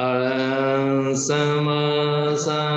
[0.00, 2.69] Arang Sama Sama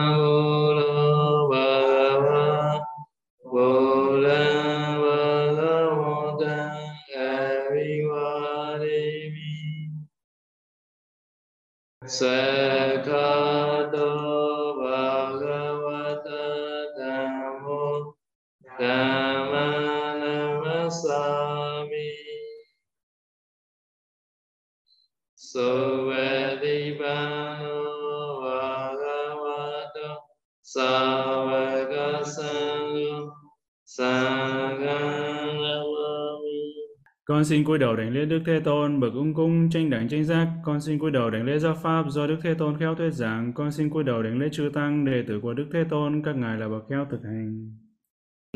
[37.43, 40.23] Con xin cúi đầu đảnh lễ Đức Thế Tôn, bậc ung cung, tranh đẳng tranh
[40.23, 40.47] giác.
[40.65, 43.53] Con xin cúi đầu đảnh lễ giáo pháp do Đức Thế Tôn khéo thuyết giảng.
[43.53, 46.35] Con xin cúi đầu đảnh lễ chư tăng, đệ tử của Đức Thế Tôn, các
[46.35, 47.77] ngài là bậc khéo thực hành.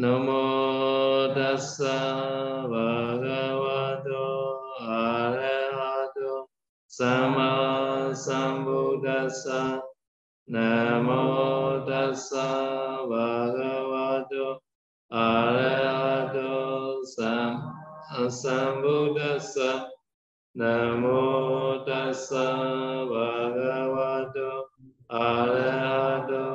[0.02, 2.14] Namo tassa
[2.72, 4.28] bhagavato
[4.88, 6.46] arahato
[6.88, 9.80] sama sambuddhassa.
[10.48, 12.48] Namo tassa
[13.10, 14.60] bhagavato
[15.10, 15.47] arahato
[18.30, 19.90] sambuddhassa
[20.54, 22.46] namo tassa
[23.12, 24.50] bhagavato
[25.08, 26.46] arahato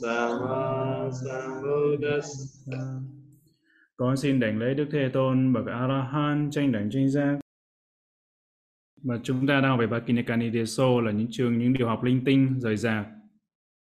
[0.00, 1.10] sama
[3.96, 7.38] con xin đảnh lễ đức thế tôn bậc arahan tranh đảnh tranh giác
[9.02, 12.24] mà chúng ta đang học về Bhakinikani Deso là những trường, những điều học linh
[12.24, 13.06] tinh rời rạc.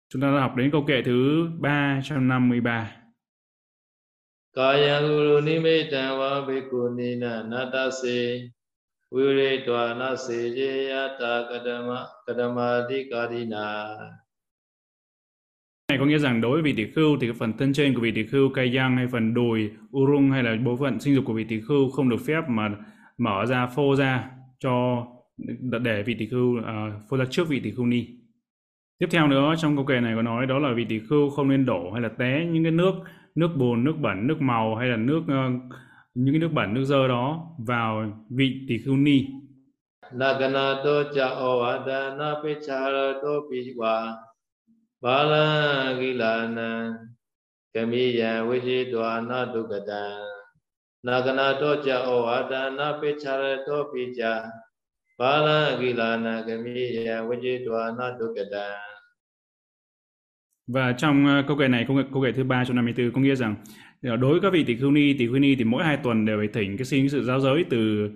[0.10, 3.01] Chúng ta đã học đến câu kệ thứ 353.
[4.57, 8.21] ကာယံကုလူနိမိတံဝါဘိက္ခုနိနနတ္တစေ
[9.15, 11.89] ဝိရိတဝနစေကျေယတာကတမ
[12.27, 13.69] ကတမတိကာရိနာ
[15.89, 18.01] này có nghĩa rằng đối với vị tỷ khưu thì cái phần thân trên của
[18.01, 21.25] vị tỷ khưu cây giang hay phần đùi urung hay là bộ phận sinh dục
[21.27, 22.71] của vị tỷ khưu không được phép mà
[23.19, 25.07] mở ra phô ra cho
[25.83, 26.65] để vị tỷ khưu uh,
[27.11, 28.07] phô ra trước vị tỷ khưu ni
[28.99, 31.49] tiếp theo nữa trong câu kệ này có nói đó là vị tỷ khưu không
[31.49, 32.93] nên đổ hay là té những cái nước
[33.36, 35.50] nước bùn, nước bẩn, nước màu hay là nước ờ,
[36.14, 39.28] những cái nước bẩn, nước dơ đó vào vị tỳ khưu ni.
[40.12, 44.16] Nagana to cha o adana pichara to piwa
[45.02, 47.00] bala gilana
[47.74, 50.20] kamiya viji dwana dukata
[51.06, 54.52] Nagana to cha o adana pichara to pija
[55.18, 58.76] bala gilana kamiya viji dwana dukata
[60.68, 63.16] và trong ờ, câu nghệ này, câu nghệ, công nghệ thứ ba trong năm 54
[63.16, 63.56] có nghĩa rằng
[64.04, 66.26] ờ, đối với các vị tỷ khưu ni, tỷ khưu ni thì mỗi hai tuần
[66.26, 68.10] đều phải thỉnh cái xin cái sự giáo giới từ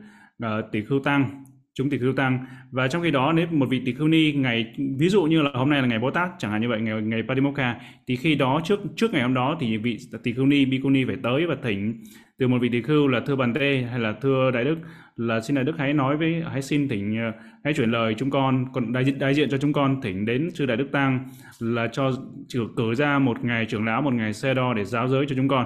[0.43, 1.43] ờ, uh, tỷ khưu tăng
[1.75, 2.45] chúng tỷ khưu tăng.
[2.71, 5.49] Và trong khi đó nếu một vị tỷ khưu ni ngày ví dụ như là
[5.53, 7.75] hôm nay là ngày Bồ Tát chẳng hạn như vậy ngày ngày Patimokkha
[8.07, 11.15] thì khi đó trước trước ngày hôm đó thì vị tỷ khưu ni bikuni phải
[11.23, 12.03] tới và thỉnh
[12.39, 14.77] từ một vị tỷ khưu là thưa bàn Tê hay là thưa Đại Đức
[15.15, 17.31] là xin Đại Đức hãy nói với hãy xin thỉnh ờ,
[17.63, 20.49] hãy chuyển lời chúng con còn đại diện đại diện cho chúng con thỉnh đến
[20.53, 22.11] sư Đại Đức Tăng là cho
[22.53, 25.35] cử, cử ra một ngày trưởng lão một ngày xe đo để giáo giới cho
[25.35, 25.65] chúng con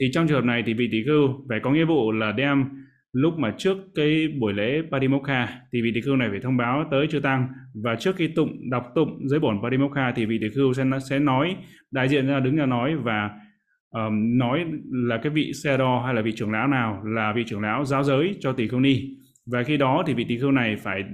[0.00, 2.64] thì trong trường hợp này thì vị tỷ khưu phải có nghĩa vụ là đem
[3.14, 6.84] lúc mà trước cái buổi lễ Patimokkha thì vị tỷ khưu này phải thông báo
[6.90, 7.48] tới chư tăng.
[7.74, 11.18] Và trước khi tụng đọc tụng giới bổn Patimokkha thì vị tỷ khưu sẽ sẽ
[11.18, 11.56] nói
[11.90, 13.30] đại diện ra đứng ra nói và
[13.90, 17.44] um, nói là cái vị xe đo hay là vị trưởng lão nào là vị
[17.46, 19.00] trưởng lão giáo giới cho tỷ khưu ni.
[19.46, 21.04] Và khi đó thì vị tỷ khưu này phải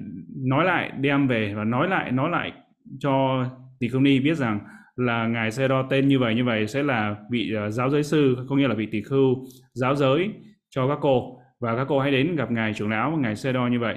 [0.47, 2.53] nói lại đem về và nói lại nói lại
[2.99, 3.45] cho
[3.81, 4.61] tỷ khưu ni biết rằng
[4.97, 8.03] là ngài xe đo tên như vậy như vậy sẽ là vị uh, giáo giới
[8.03, 10.31] sư có nghĩa là vị tỷ khưu giáo giới
[10.71, 13.53] cho các cô và các cô hãy đến gặp ngài trưởng lão và ngài xe
[13.53, 13.97] đo như vậy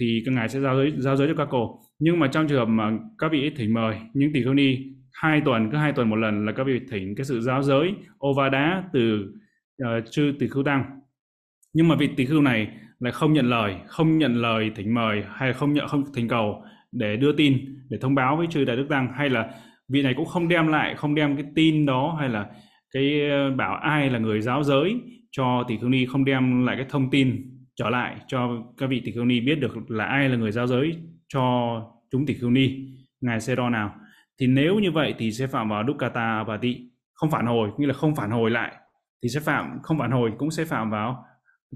[0.00, 1.80] thì các ngài sẽ giao giới giao giới cho các cô.
[1.98, 4.78] Nhưng mà trong trường hợp mà các vị thỉnh mời những tỷ khưu ni
[5.12, 7.94] hai tuần cứ hai tuần một lần là các vị thỉnh cái sự giáo giới
[8.26, 9.32] Ovada từ
[9.82, 11.00] uh, chư tỷ khưu tăng.
[11.72, 15.24] Nhưng mà vị tỷ khưu này lại không nhận lời không nhận lời thỉnh mời
[15.28, 18.76] hay không nhận không thỉnh cầu để đưa tin để thông báo với chư đại
[18.76, 19.12] đức tăng.
[19.14, 19.50] Hay là
[19.88, 22.46] vị này cũng không đem lại không đem cái tin đó hay là
[22.90, 24.94] cái ờ, bảo ai là người giáo giới
[25.36, 29.02] cho tỷ khưu ni không đem lại cái thông tin trở lại cho các vị
[29.04, 30.96] tỷ khưu ni biết được là ai là người giao giới
[31.28, 31.42] cho
[32.10, 32.88] chúng tỷ khưu ni,
[33.20, 33.94] ngài sẽ đo nào.
[34.40, 36.76] Thì nếu như vậy thì sẽ phạm vào dukkata và tị.
[37.14, 38.72] Không phản hồi, nghĩa là không phản hồi lại,
[39.22, 41.24] thì sẽ phạm, không phản hồi cũng sẽ phạm vào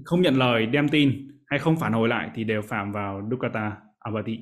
[0.05, 3.77] không nhận lời, đem tin hay không phản hồi lại thì đều phạm vào dukkata
[3.99, 4.39] abati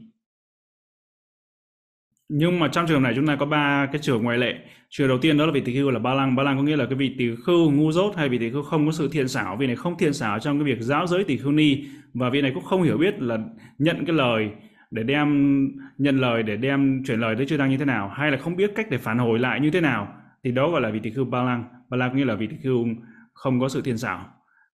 [2.30, 4.56] nhưng mà trong trường này chúng ta có ba cái trường ngoại lệ.
[4.90, 6.36] Trường đầu tiên đó là vị tỷ khưu là ba lăng.
[6.36, 8.64] Ba lăng có nghĩa là cái vị tỷ khưu ngu dốt hay vị tỷ khưu
[8.64, 9.56] không có sự thiện xảo.
[9.56, 11.86] Vị này không thiện xảo trong cái việc giáo giới tỷ khưu ni.
[12.14, 13.38] Và vị này cũng không hiểu biết là
[13.78, 14.50] nhận cái lời
[14.92, 15.60] để đem,
[15.98, 18.56] nhận lời để đem chuyển lời tới chư tăng như thế nào, hay là không
[18.56, 20.08] biết cách để phản hồi lại như thế nào,
[20.44, 21.64] thì đó gọi là vị tỷ khưu ba lăng.
[21.90, 22.86] Ba lăng có nghĩa là vị tỷ khưu
[23.34, 24.26] không có sự thiện xảo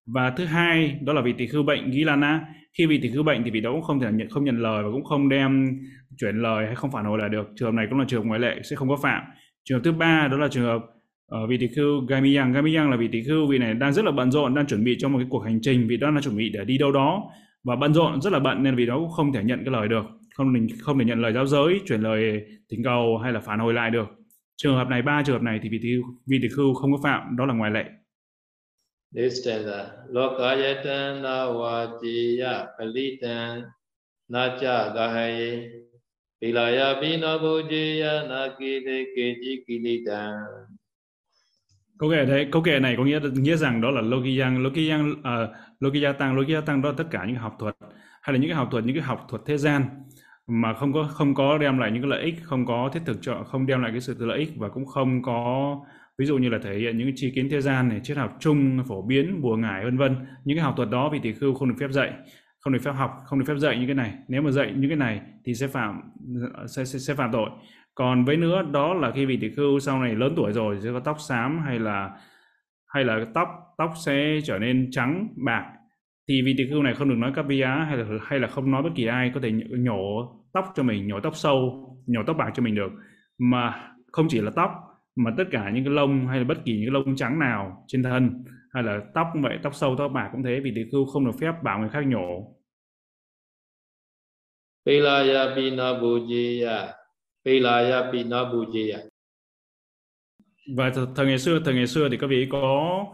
[0.06, 2.40] và thứ hai, đó là vị tỷ khưu bệnh Gilana
[2.78, 4.82] khi vị tỷ khưu bệnh thì vị đó cũng không thể nhận, không nhận lời
[4.82, 5.78] và cũng không đem
[6.18, 7.50] chuyển lời hay không phản hồi lại được.
[7.56, 9.22] Trường hợp này cũng là trường hợp ngoại lệ, sẽ không có phạm.
[9.64, 10.82] Trường hợp thứ ba, đó là trường hợp
[11.26, 12.52] ở vị tỷ khưu Gamiyang.
[12.52, 14.96] Gamiyang là vị tỷ khưu vị này đang rất là bận rộn, đang chuẩn bị
[14.98, 17.22] cho một cái cuộc hành trình, vị đó đang chuẩn bị để đi đâu đó.
[17.64, 19.88] Và bận rộn, rất là bận nên vị đó cũng không thể nhận cái lời
[19.88, 20.04] được.
[20.34, 22.40] Không không thể nhận lời giáo giới, chuyển lời
[22.70, 24.08] thỉnh cầu hay là phản hồi lại được.
[24.56, 25.88] Trường hợp này, ba trường hợp này thì vị tỷ
[26.26, 27.84] vị tỷ khưu không có phạm, đó là ngoại lệ.
[29.14, 33.70] This stanza Lokayatan Navajiya Palitan
[34.26, 35.70] Nacha Gahaye.
[36.42, 40.34] Pilaya Bina bujiya Nakide Keji Kilitan.
[41.98, 45.24] Câu kệ đấy, câu kệ này có nghĩa nghĩa rằng đó là Lokiyang, Lokiyang, uh,
[45.24, 45.48] à,
[45.80, 47.76] Lokiyatang, Lokiyatang đó là tất cả những học thuật
[48.22, 49.84] hay là những cái học thuật, những cái học thuật thế gian
[50.46, 53.16] mà không có không có đem lại những cái lợi ích, không có thiết thực
[53.20, 55.76] cho, không đem lại cái sự lợi ích và cũng không có
[56.18, 58.78] ví dụ như là thể hiện những chi kiến thế gian này triết học chung
[58.88, 60.16] phổ biến bùa ngải vân vân.
[60.44, 62.12] Những cái học thuật đó vị tỷ khưu không được phép dạy
[62.60, 64.14] không được phép học không được phép dạy những cái này.
[64.28, 66.00] Nếu mà dạy những cái này thì sẽ phạm
[66.66, 67.50] sẽ, sẽ, sẽ phạm tội.
[67.94, 70.90] Còn với nữa đó là khi vị tỷ khưu sau này lớn tuổi rồi sẽ
[70.92, 72.10] có tóc xám hay là
[72.86, 75.64] hay là tóc tóc sẽ trở nên trắng bạc
[76.28, 78.82] thì vị tỷ khưu này không được nói kapia hay là hay là không nói
[78.82, 82.50] bất kỳ ai có thể nhổ tóc cho mình nhổ tóc sâu nhổ tóc bạc
[82.54, 82.92] cho mình được.
[83.38, 84.70] Mà không chỉ là tóc
[85.16, 87.84] mà tất cả những cái lông hay là bất kỳ những cái lông trắng nào
[87.86, 90.84] trên thân hay là tóc cũng vậy tóc sâu tóc bạc cũng thế vì tỷ
[90.92, 92.56] khưu không được phép bảo người khác nhổ.
[94.86, 96.88] Pilaya Pina Bujaya
[97.44, 98.98] Pilaya Pina Bujaya
[100.76, 103.06] và thời ngày xưa thời ngày xưa thì các vị có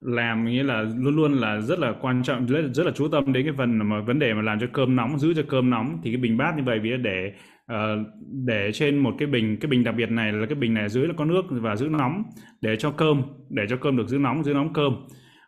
[0.00, 3.32] làm nghĩa là luôn luôn là rất là quan trọng rất, rất là chú tâm
[3.32, 6.00] đến cái phần mà vấn đề mà làm cho cơm nóng giữ cho cơm nóng
[6.04, 7.32] thì cái bình bát như vậy vì để
[7.72, 8.06] uh,
[8.46, 11.08] để trên một cái bình cái bình đặc biệt này là cái bình này dưới
[11.08, 12.22] là có nước và giữ nóng
[12.60, 14.92] để cho cơm để cho cơm được giữ nóng giữ nóng cơm.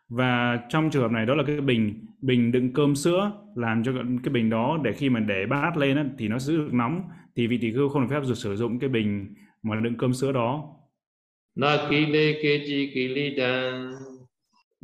[0.09, 3.93] Và trong trường hợp này đó là cái bình bình đựng cơm sữa làm cho
[4.25, 7.03] cái bình đó để khi mà để bát lên á, thì nó giữ được nóng
[7.37, 10.13] thì vị tỷ khưu không được phép được sử dụng cái bình mà đựng cơm
[10.13, 10.65] sữa đó.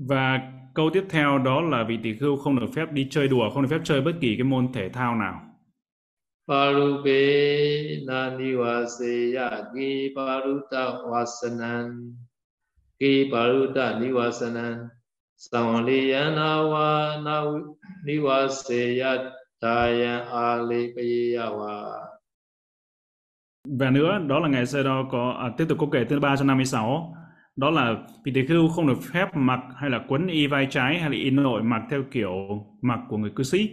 [0.09, 3.51] Và câu tiếp theo đó là vị tỷ khưu không được phép đi chơi đùa
[3.51, 5.41] không được phép chơi bất kỳ cái môn thể thao nào
[6.47, 7.19] Parupe
[8.07, 12.15] na niwaseya ki paruta wasanan
[13.03, 14.87] ki paruta niwasanan
[15.35, 17.51] Samliyana wa na
[18.07, 22.15] niwaseya tayan alipayawa
[23.79, 27.15] Và nữa, đó là ngày Sê-đo có à, tiếp tục câu kể thứ 356
[27.57, 30.99] đó là vị tỷ khưu không được phép mặc hay là quấn y vai trái
[30.99, 32.33] hay là y nội mặc theo kiểu
[32.83, 33.71] mặc của người cư sĩ.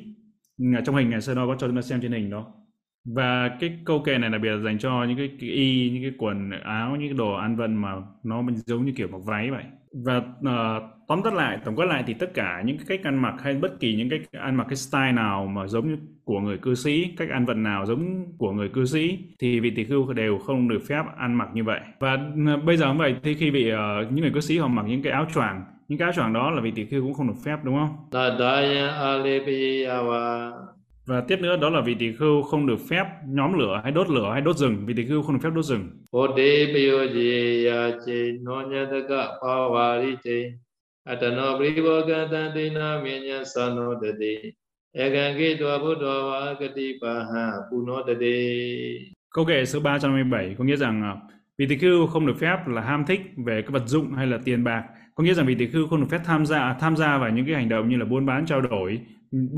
[0.86, 2.63] Trong hình ngày Sê-đo có cho chúng ta xem trên hình đó
[3.06, 6.04] và cái câu kệ này đặc biệt là dành cho những cái, cái y những
[6.04, 9.52] cái quần áo những cái đồ ăn vân mà nó giống như kiểu mặc váy
[9.52, 9.64] vậy.
[9.92, 13.22] Và uh, tóm tắt lại tổng quát lại thì tất cả những cái cách ăn
[13.22, 16.40] mặc hay bất kỳ những cách ăn mặc cái style nào mà giống như của
[16.40, 19.84] người cư sĩ cách ăn vận nào giống của người cư sĩ thì vị tỷ
[19.86, 21.80] khưu đều không được phép ăn mặc như vậy.
[22.00, 24.58] Và uh, bây giờ cũng vậy thì khi bị uh, ờ, những người cư sĩ
[24.58, 27.04] họ mặc những cái áo choàng những cái áo choàng đó là vị tỷ khưu
[27.04, 27.96] cũng không được phép đúng không?
[31.06, 34.10] Và tiếp nữa đó là vị tỷ khưu không được phép nhóm lửa hay đốt
[34.10, 34.86] lửa hay đốt rừng.
[34.86, 35.90] Vị tỷ khưu không được phép đốt rừng.
[41.06, 44.52] Atano Privokatandina Minya Sanodade
[44.96, 48.34] Ekangitwa Buddhava Katipaha Punodade
[49.36, 51.16] Câu kệ số 357 có nghĩa rằng à,
[51.58, 54.40] vị tỷ khưu không được phép là ham thích về cái vật dụng hay là
[54.46, 54.84] tiền bạc
[55.16, 57.46] có nghĩa rằng vị tỷ khưu không được phép tham gia tham gia vào những
[57.46, 59.00] cái hành động như là buôn bán trao đổi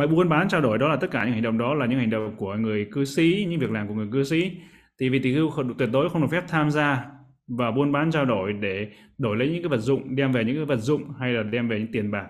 [0.10, 2.10] buôn bán trao đổi đó là tất cả những hành động đó là những hành
[2.10, 4.52] động của người cư sĩ những việc làm của người cư sĩ.
[5.00, 7.06] Thì vị tỷ khưu tuyệt đối không được phép tham gia
[7.48, 10.56] và buôn bán trao đổi để đổi lấy những cái vật dụng đem về những
[10.56, 12.28] cái vật dụng hay là đem về những tiền bạc.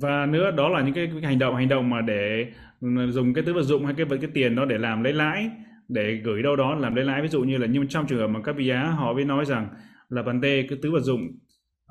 [0.00, 2.46] Và nữa đó là những cái, cái hành động hành động mà để
[2.80, 5.12] ừ, dùng cái thứ vật dụng hay cái vật cái tiền đó để làm lấy
[5.12, 5.50] lãi
[5.88, 7.22] để gửi đâu đó làm lấy lãi.
[7.22, 9.44] Ví dụ như là nhưng trong trường hợp mà các vị á họ mới nói
[9.44, 9.68] rằng
[10.08, 11.20] là bàn tê cái thứ vật dụng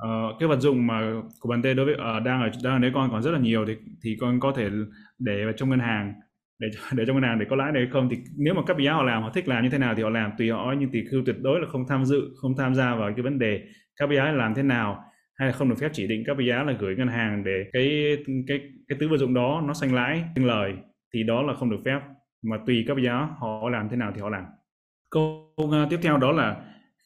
[0.06, 1.02] uh, cái vật dụng mà
[1.40, 3.40] của bạn tê đối với uh, đang ở đang ở đấy con còn rất là
[3.40, 4.70] nhiều thì thì con có thể
[5.20, 6.14] để vào trong ngân hàng.
[6.60, 8.88] Để để trong ngân hàng để có lãi này không thì nếu mà các bị
[8.88, 10.32] họ làm họ thích làm như thế nào thì họ làm.
[10.38, 13.12] Tùy họ nhưng thì khưu tuyệt đối là không tham dự không tham gia vào
[13.16, 13.62] cái vấn đề
[14.00, 15.04] các bị làm thế nào
[15.40, 18.18] hay là không được phép chỉ định các bị là gửi ngân hàng để cái
[18.48, 20.74] cái cái thứ vật dụng đó nó xanh lãi sinh lời
[21.14, 22.00] thì đó là không được phép.
[22.44, 23.08] Mà tùy các bị
[23.40, 24.44] họ làm thế nào thì họ làm.
[25.12, 26.56] Câu uh, tiếp theo đó là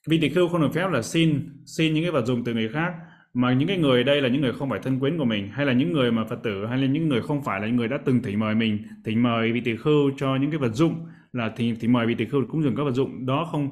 [0.07, 2.69] vị tỳ khưu không được phép là xin xin những cái vật dụng từ người
[2.69, 2.93] khác,
[3.33, 5.65] mà những cái người đây là những người không phải thân quyến của mình, hay
[5.65, 7.87] là những người mà phật tử, hay là những người không phải là những người
[7.87, 10.95] đã từng thỉnh mời mình, thỉnh mời vị tỳ khưu cho những cái vật dụng
[11.31, 13.25] là thì thì mời vị tỳ khưu cũng dùng các vật dụng.
[13.25, 13.69] Đó không,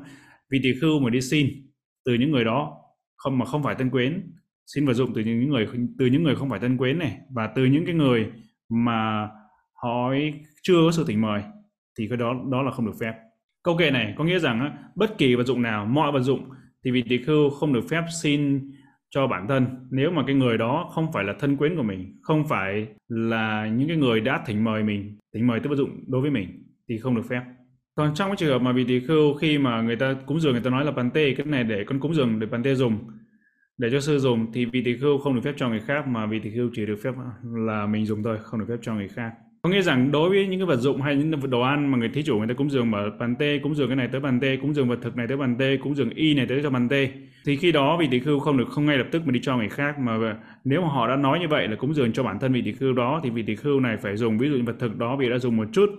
[0.51, 1.47] vị tỳ khưu mà đi xin
[2.05, 2.77] từ những người đó
[3.15, 4.31] không, mà không phải thân quyến,
[4.75, 5.67] xin vật dụng từ những người,
[5.99, 8.27] từ những người không phải thân quyến này, và từ những cái người
[8.69, 9.29] mà
[9.83, 10.13] họ
[10.63, 11.41] chưa có sự thỉnh mời,
[11.99, 13.13] thì cái đó đó là không được phép
[13.69, 16.49] câu kệ này có nghĩa rằng bất kỳ vật dụng nào, mọi vật dụng
[16.85, 18.71] thì vị tỳ khưu không được phép xin
[19.09, 19.65] cho bản thân.
[19.91, 23.67] Nếu mà cái người đó không phải là thân quyến của mình, không phải là
[23.67, 26.63] những cái người đã thỉnh mời mình, thỉnh mời tới vật dụng đối với mình
[26.89, 27.41] thì không được phép.
[27.95, 30.51] Còn trong cái trường hợp mà vị tỳ khưu khi mà người ta cúng dường,
[30.51, 32.75] người ta nói là bàn tê, cái này để con cúng dường để bàn tê
[32.75, 32.99] dùng,
[33.77, 36.25] để cho sư dùng thì vị tỳ khưu không được phép cho người khác mà
[36.25, 37.11] vị tỳ khưu chỉ được phép
[37.43, 40.47] là mình dùng thôi, không được phép cho người khác có nghĩa rằng đối với
[40.47, 42.69] những cái vật dụng hay những đồ ăn mà người thí chủ người ta cúng
[42.69, 45.15] dường mà bàn tê, cúng dường cái này tới bàn tê, cúng dường vật thực
[45.17, 47.09] này tới bàn tê, cúng dường y này tới cho bàn tê,
[47.45, 49.57] thì khi đó vị tỷ khưu không được, không ngay lập tức mà đi cho
[49.57, 49.99] người khác.
[49.99, 52.61] Mà nếu mà họ đã nói như vậy là cúng dường cho bản thân vị
[52.61, 54.97] tỷ khưu đó, thì vị tỷ khưu này phải dùng ví dụ như vật thực
[54.97, 55.89] đó vị đã dùng một chút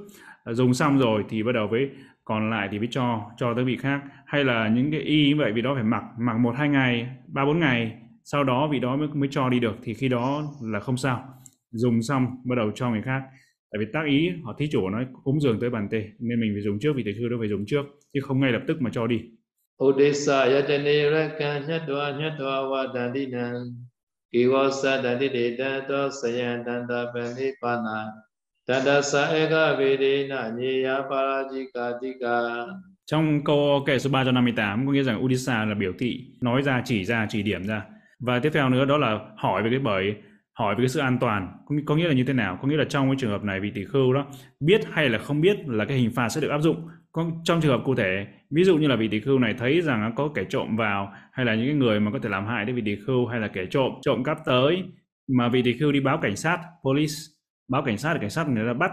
[0.45, 1.91] à, dùng xong rồi thì bắt đầu với
[2.25, 4.01] còn lại thì mới cho cho tới vị khác.
[4.27, 7.09] Hay là những cái y như vậy, vị đó phải mặc mặc một, hai ngày,
[7.27, 7.93] ba, bốn ngày,
[8.25, 11.25] sau đó vị đó mới mới cho đi được, thì khi đó là không sao.
[11.73, 13.23] Dùng xong bắt đầu cho người khác
[13.73, 16.53] tại vì tác ý họ thí chủ nói cúng dường tới bàn tê nên mình
[16.55, 17.83] phải dùng trước vì tỳ khưu đó phải dùng trước
[18.15, 19.21] chứ không ngay lập tức mà cho đi.
[19.79, 20.93] Yatane
[21.67, 22.97] nyatwa nyatwa
[29.79, 32.67] vedena nyeya parajikatika
[33.07, 37.05] Trong câu kệ số 358 có nghĩa rằng Udisa là biểu thị, nói ra, chỉ
[37.05, 37.83] ra, chỉ điểm ra.
[38.21, 40.15] Và tiếp theo nữa đó là hỏi về cái bởi
[40.61, 41.49] hỏi về cái sự an toàn.
[41.87, 42.59] Có, nghĩa là như thế nào?
[42.63, 44.27] Có nghĩa là trong cái trường hợp này vị tỷ khưu đó
[44.61, 46.89] biết hay là không biết là cái hình phạt sẽ được áp dụng.
[47.13, 49.81] Có, trong trường hợp cụ thể ví dụ như là vị tỷ khưu này thấy
[49.81, 52.65] rằng có kẻ trộm vào hay là những cái người mà có thể làm hại
[52.65, 54.85] đến vị tỷ khưu hay là kẻ trộm trộm cắp tới
[55.29, 57.15] mà vị tỷ khưu đi báo cảnh sát police
[57.69, 58.91] báo cảnh sát cảnh sát người ta bắt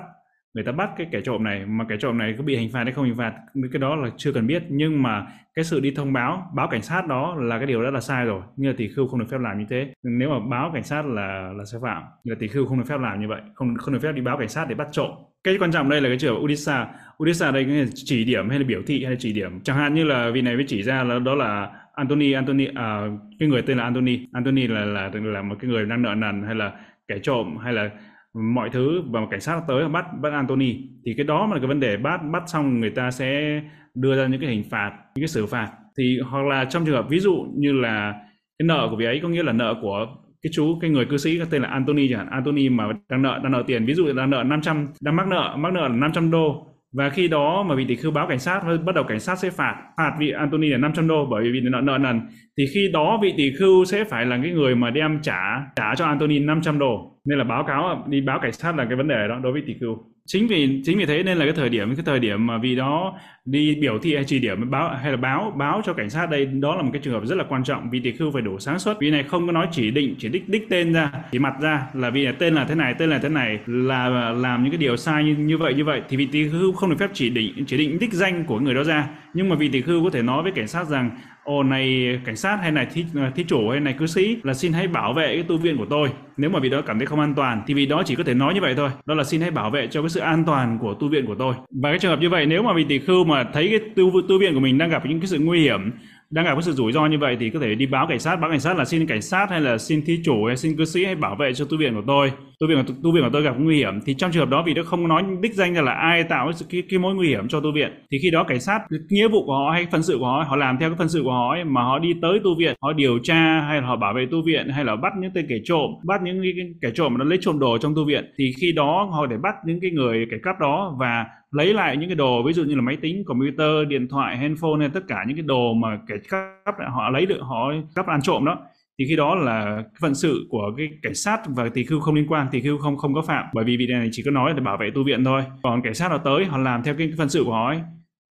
[0.53, 2.83] người ta bắt cái kẻ trộm này mà kẻ trộm này có bị hình phạt
[2.83, 3.33] hay không hình phạt
[3.71, 4.63] cái đó là chưa cần biết.
[4.69, 7.91] Nhưng mà cái sự đi thông báo báo cảnh sát đó là cái điều đã
[7.91, 8.41] là sai rồi.
[8.55, 9.93] Như là tỷ khưu không được phép làm như thế.
[10.03, 12.85] Nếu mà báo cảnh sát là là sai phạm như là tỷ khưu không được
[12.87, 15.11] phép làm như vậy không không được phép đi báo cảnh sát để bắt trộm.
[15.43, 16.87] Cái quan trọng đây là cái trường Udisa
[17.23, 19.59] Udisa đây cái chỉ điểm hay là biểu thị hay là chỉ điểm.
[19.63, 23.01] Chẳng hạn như là vị này mới chỉ ra là đó là Anthony Anthony à,
[23.39, 24.27] cái người tên là Anthony.
[24.33, 26.71] Anthony là là là một cái người đang nợ nần hay là
[27.07, 27.89] kẻ trộm hay là
[28.37, 30.77] mọi thứ và cảnh sát tới bắt bắt Anthony.
[31.05, 31.97] Thì cái đó mà là cái vấn đề.
[31.97, 33.61] Bắt bắt xong người ta sẽ
[33.95, 35.71] đưa ra những cái hình phạt, những cái xử phạt.
[35.97, 38.13] Thì hoặc là trong trường hợp, ví dụ như là
[38.59, 40.07] cái nợ của vị ấy, có nghĩa là nợ của
[40.41, 42.29] cái chú, cái người cư sĩ cái tên là Anthony chẳng hạn.
[42.29, 43.85] Anthony mà đang nợ đang nợ tiền.
[43.85, 47.27] Ví dụ đang nợ 500 đang mắc nợ mắc nợ là 500 đô và khi
[47.27, 50.11] đó mà vị tỷ khưu báo cảnh sát, bắt đầu cảnh sát sẽ phạt phạt
[50.19, 52.21] vị Anthony là 500 đô bởi vì nợ nợ nần.
[52.57, 55.95] Thì khi đó vị tỷ khưu sẽ phải là cái người mà đem trả trả
[55.95, 57.19] cho Anthony 500 đô.
[57.25, 59.61] Nên là báo cáo, đi báo cảnh sát là cái vấn đề đó đối với
[59.67, 62.47] tỷ khưu chính vì chính vì thế nên là cái thời điểm cái thời điểm
[62.47, 63.13] mà vì đó
[63.45, 66.45] đi biểu thị hay chỉ điểm báo hay là báo báo cho cảnh sát đây
[66.45, 68.59] đó là một cái trường hợp rất là quan trọng vì tỷ khưu phải đủ
[68.59, 68.93] sáng suốt.
[68.99, 71.83] Vì này không có nói chỉ định chỉ đích đích tên ra chỉ mặt ra
[71.93, 74.77] là vì là tên là thế này tên là thế này là làm những cái
[74.77, 76.01] điều sai như, như vậy như vậy.
[76.09, 78.73] Thì vị tỷ khưu không được phép chỉ định chỉ định đích danh của người
[78.73, 79.07] đó ra.
[79.33, 81.11] Nhưng mà vị tỷ khưu có thể nói với cảnh sát rằng
[81.47, 84.53] ồ này cảnh sát hay này thí, ờ, thí chủ hay này cư sĩ là
[84.53, 86.09] xin hãy bảo vệ cái tu viện của tôi.
[86.37, 88.33] Nếu mà vị đó cảm thấy không an toàn thì vị đó chỉ có thể
[88.33, 88.89] nói như vậy thôi.
[89.05, 91.35] Đó là xin hãy bảo vệ cho cái sự an toàn của tu viện của
[91.35, 91.53] tôi.
[91.81, 94.11] Và cái trường hợp như vậy nếu mà vị tỷ khưu mà thấy cái tu
[94.29, 95.91] tu viện của mình đang gặp những cái sự nguy hiểm
[96.29, 98.35] đang gặp cái sự rủi ro như vậy thì có thể đi báo cảnh sát
[98.35, 100.85] báo cảnh sát là xin cảnh sát hay là xin thí chủ hay xin cư
[100.85, 103.29] sĩ hay bảo vệ cho tu viện của tôi tu viện của tu viện của
[103.33, 103.99] tôi gặp nguy hiểm.
[104.05, 106.51] Thì trong trường hợp đó vì nó không nói đích danh ra là ai tạo
[106.69, 109.45] cái, cái, mối nguy hiểm cho tu viện thì khi đó cảnh sát nghĩa vụ
[109.45, 111.49] của họ hay phần sự của họ họ làm theo cái phần sự của họ
[111.53, 114.27] ấy, mà họ đi tới tu viện họ điều tra hay là họ bảo vệ
[114.31, 117.17] tu viện hay là bắt những tên kẻ trộm bắt những cái kẻ trộm mà
[117.17, 119.91] nó lấy trộm đồ trong tu viện thì khi đó họ để bắt những cái
[119.91, 122.97] người kẻ cắp đó và lấy lại những cái đồ ví dụ như là máy
[123.01, 127.09] tính computer điện thoại handphone hay tất cả những cái đồ mà kẻ cắp họ
[127.09, 128.57] lấy được họ cắp ăn trộm đó
[128.99, 132.15] thì khi đó là cái phận sự của cái cảnh sát và tỳ khưu không
[132.15, 133.45] liên quan tỳ khưu không không có phạm.
[133.53, 135.41] Bởi vì vị này chỉ có nói để bảo vệ tu viện thôi.
[135.63, 137.79] Còn cảnh sát họ tới họ làm theo cái, cái phận sự của họ ấy.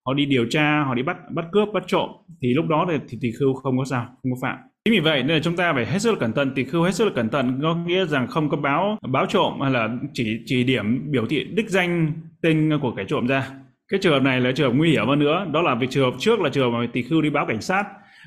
[0.05, 2.09] Họ đi điều tra họ đi bắt bắt cướp bắt trộm.
[2.41, 4.57] Thì lúc đó thì tỳ khưu không có sao không có phạm.
[4.85, 6.51] Chính vì vậy nên là chúng ta phải hết sức là cẩn thận.
[6.55, 9.61] Tỳ khưu hết sức là cẩn thận có nghĩa rằng không có báo báo trộm
[9.61, 13.49] hay là chỉ chỉ điểm biểu thị đích danh tên của kẻ trộm ra.
[13.91, 15.45] Cái trường hợp này là trường hợp nguy hiểm hơn nữa.
[15.53, 17.61] Đó là việc trường hợp trước là trường hợp mà tỳ khưu đi báo cảnh
[17.61, 17.83] sát.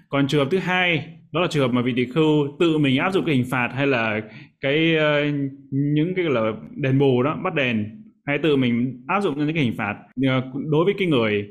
[0.09, 2.99] Còn trường hợp thứ hai đó là trường hợp mà vị tỳ khưu tự mình
[2.99, 4.21] áp dụng cái hình phạt hay là
[4.61, 5.35] cái uh,
[5.71, 9.65] những cái là đền bù đó bắt đền hay tự mình áp dụng những cái
[9.65, 9.95] hình phạt
[10.29, 11.49] ờ, đối với cái người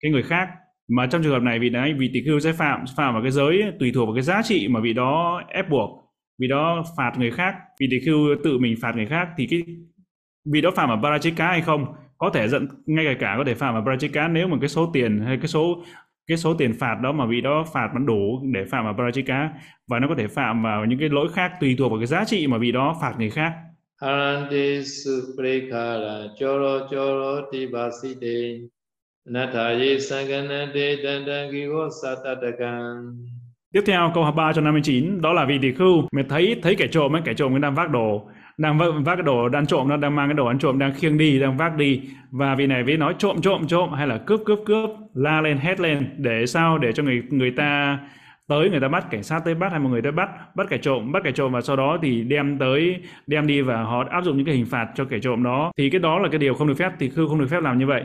[0.00, 0.48] cái người khác.
[0.88, 3.30] Mà trong trường hợp này vị đấy vị tỳ khưu sẽ phạm phạm vào cái
[3.30, 5.90] giới tùy thuộc vào cái giá trị mà vị đó ép buộc
[6.40, 7.54] vì đó phạt người khác.
[7.80, 9.62] Vị tỳ khưu tự mình phạt người khác thì cái
[10.52, 11.86] vì đó phạm ở barachika hay không
[12.18, 14.90] có thể dẫn ngay cả cả có thể phạm ở parachika nếu mà cái số
[14.92, 15.84] tiền hay cái số
[16.26, 19.48] cái số tiền phạt đó mà vị đó phạt vẫn đủ để phạm vào Parajika
[19.86, 22.24] và nó có thể phạm vào những cái lỗi khác tùy thuộc vào cái giá
[22.24, 23.52] trị mà vị đó phạt người khác.
[24.00, 28.58] Haranti Suprikara Choro Choro Tibasite
[29.28, 33.24] Nathaye Sanganante Dandangigo Satatakan
[33.72, 36.02] Tiếp theo câu 359 đó là vị tỷ khưu.
[36.12, 39.22] Mới thấy thấy kẻ trộm ấy kẻ trộm đang vác đồ đang vác, vác cái
[39.22, 41.76] đồ ăn trộm nó đang mang cái đồ ăn trộm đang khiêng đi đang vác
[41.76, 42.02] đi.
[42.30, 45.58] Và vị này với nói trộm trộm trộm hay là cướp cướp cướp la lên
[45.58, 46.78] hét lên để sao?
[46.78, 47.98] Để cho người người ta
[48.48, 50.78] tới người ta bắt cảnh sát tới bắt hay một người tới bắt bắt kẻ
[50.78, 54.24] trộm bắt kẻ trộm và sau đó thì đem tới đem đi và họ áp
[54.24, 55.72] dụng những cái hình phạt cho kẻ trộm đó.
[55.78, 57.78] Thì cái đó là cái điều không được phép thì khư không được phép làm
[57.78, 58.04] như vậy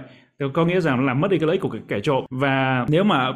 [0.53, 2.25] có nghĩa rằng là làm mất đi cái lợi ích của kẻ trộm.
[2.29, 3.33] Và nếu mà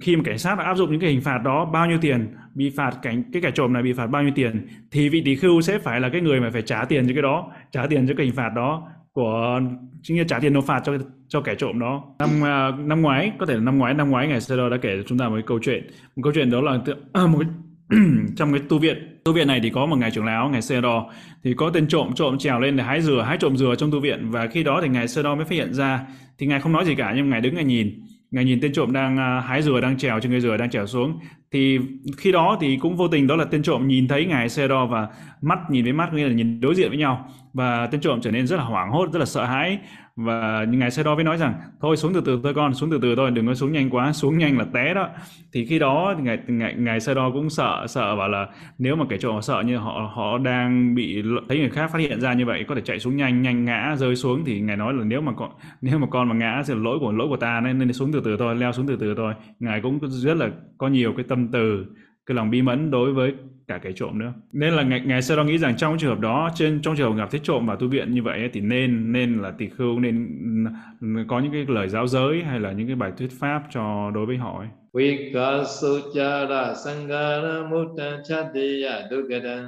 [0.00, 2.70] khi mà cảnh sát áp dụng những cái hình phạt đó, bao nhiêu tiền bị
[2.76, 5.60] phạt cảnh, cái kẻ trộm này bị phạt bao nhiêu tiền, thì vị tỷ khưu
[5.60, 8.14] sẽ phải là cái người mà phải trả tiền cho cái đó, trả tiền cho
[8.16, 9.60] cái hình phạt đó của,
[10.02, 10.92] chính là trả tiền nộp phạt cho
[11.28, 12.04] cho kẻ trộm đó.
[12.18, 14.96] Năm à, năm ngoái, có thể là năm ngoái năm ngoái ngày Sơ đã kể
[14.96, 15.86] cho chúng ta một cái câu chuyện.
[16.16, 17.96] Một câu chuyện đó là một cái
[18.36, 20.80] trong cái tu viện tu viện này thì có một ngài trưởng lão ngài Sơ
[20.80, 21.10] Đo
[21.44, 24.00] thì có tên trộm trộm trèo lên để hái dừa, hái trộm dừa trong tu
[24.00, 24.30] viện.
[24.30, 26.00] Và khi đó thì ngài Sơ Đo mới phát hiện ra.
[26.38, 28.00] Thì ngài không nói gì cả, nhưng ngài đứng ngài nhìn.
[28.30, 30.86] Ngài nhìn tên trộm đang à, hái dừa, đang trèo trên cây dừa, đang trèo
[30.86, 31.18] xuống.
[31.52, 31.78] Thì
[32.16, 34.86] khi đó thì cũng vô tình đó là tên trộm nhìn thấy ngài Sơ Đo
[34.86, 35.08] và
[35.40, 37.28] mắt nhìn với mắt, nghĩa là nhìn đối diện với nhau.
[37.52, 39.78] Và tên trộm trở nên rất là hoảng hốt, rất là sợ hãi
[40.16, 42.98] và ngài xe đó mới nói rằng thôi xuống từ từ thôi con xuống từ
[43.02, 45.08] từ thôi đừng có xuống nhanh quá xuống nhanh là té đó.
[45.52, 48.96] Thì khi đó ngày ngài ngài, ngài xe đó cũng sợ sợ bảo là nếu
[48.96, 52.34] mà kẻ trộm sợ như họ họ đang bị thấy người khác phát hiện ra
[52.34, 54.44] như vậy có thể chạy xuống nhanh nhanh ngã rơi xuống.
[54.44, 55.50] Thì ngài nói là nếu mà con
[55.80, 58.20] nếu mà con mà ngã thì lỗi của lỗi của ta nên nên xuống từ
[58.24, 59.34] từ thôi leo xuống từ từ thôi.
[59.60, 61.86] Ngài cũng rất là có nhiều cái tâm từ
[62.26, 63.34] cái lòng bi mẫn đối với
[63.72, 64.32] cả cái trộm nữa.
[64.52, 67.10] Nên là ngài, ngài sơ đó nghĩ rằng trong trường hợp đó trên trong trường
[67.10, 70.00] hợp gặp thấy trộm vào tu viện như vậy thì nên nên là tỳ khưu
[70.00, 70.28] nên
[71.28, 74.26] có những cái lời giáo giới hay là những cái bài thuyết pháp cho đối
[74.26, 74.68] với họ ấy.
[74.94, 79.64] Vikasuchara sangara mutta chatiya dukadam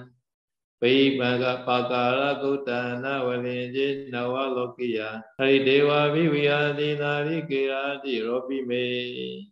[0.80, 8.84] Vipaka pakara kutana valinji navalokiya Harideva viviyadina vikirati ropime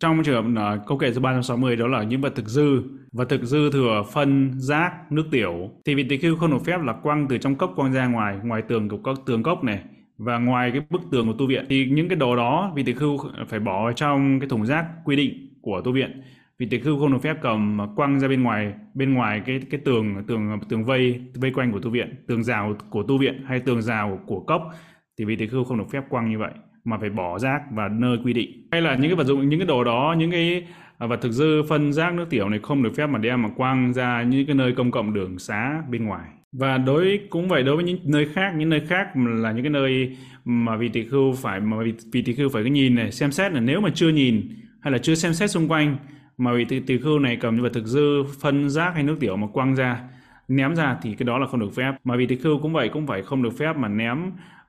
[0.01, 3.43] Trong trường hợp câu kệ số 360 đó là những vật thực dư và thực
[3.43, 5.71] dư thừa phân, rác, nước tiểu.
[5.85, 8.37] Thì vị tỳ khưu không được phép là quăng từ trong cốc quăng ra ngoài
[8.45, 9.81] ngoài tường của các tường cốc này.
[10.19, 12.93] Và ngoài cái bức tường của tu viện, thì những cái đồ đó vị tỳ
[12.93, 16.23] khưu phải bỏ trong cái thùng rác quy định của tu viện.
[16.59, 19.81] Vị tỳ khưu không được phép cầm quăng ra bên ngoài bên ngoài cái cái
[19.85, 22.25] tường tường tường vây vây quanh của tu viện.
[22.27, 24.71] Tường rào của tu viện hay tường rào của cốc
[25.19, 26.53] thì vị tỳ khưu không được phép quăng như vậy,
[26.85, 28.69] mà phải bỏ rác vào nơi quy định.
[28.73, 30.67] Hay là những cái vật dụng, những cái đồ đó, những cái
[31.03, 33.49] À, và thực dư phân rác nước tiểu này không được phép mà đem mà
[33.57, 36.29] quăng ra những cái nơi công cộng đường xá bên ngoài.
[36.53, 39.71] Và đối cũng vậy đối với những nơi khác những nơi khác là những cái
[39.71, 43.13] nơi mà vị tỷ khưu phải mà vị, vị tỳ khưu phải cái nhìn này
[43.13, 44.49] xem xét là nếu mà chưa nhìn
[44.81, 45.97] hay là chưa xem xét xung quanh
[46.39, 49.37] mà vị tỷ khưu này cầm những vật thực dư phân rác hay nước tiểu
[49.37, 50.01] mà quăng ra
[50.49, 51.93] ném ra thì cái đó là không được phép.
[52.05, 54.19] Mà vị tỷ khưu cũng vậy cũng phải không được phép mà ném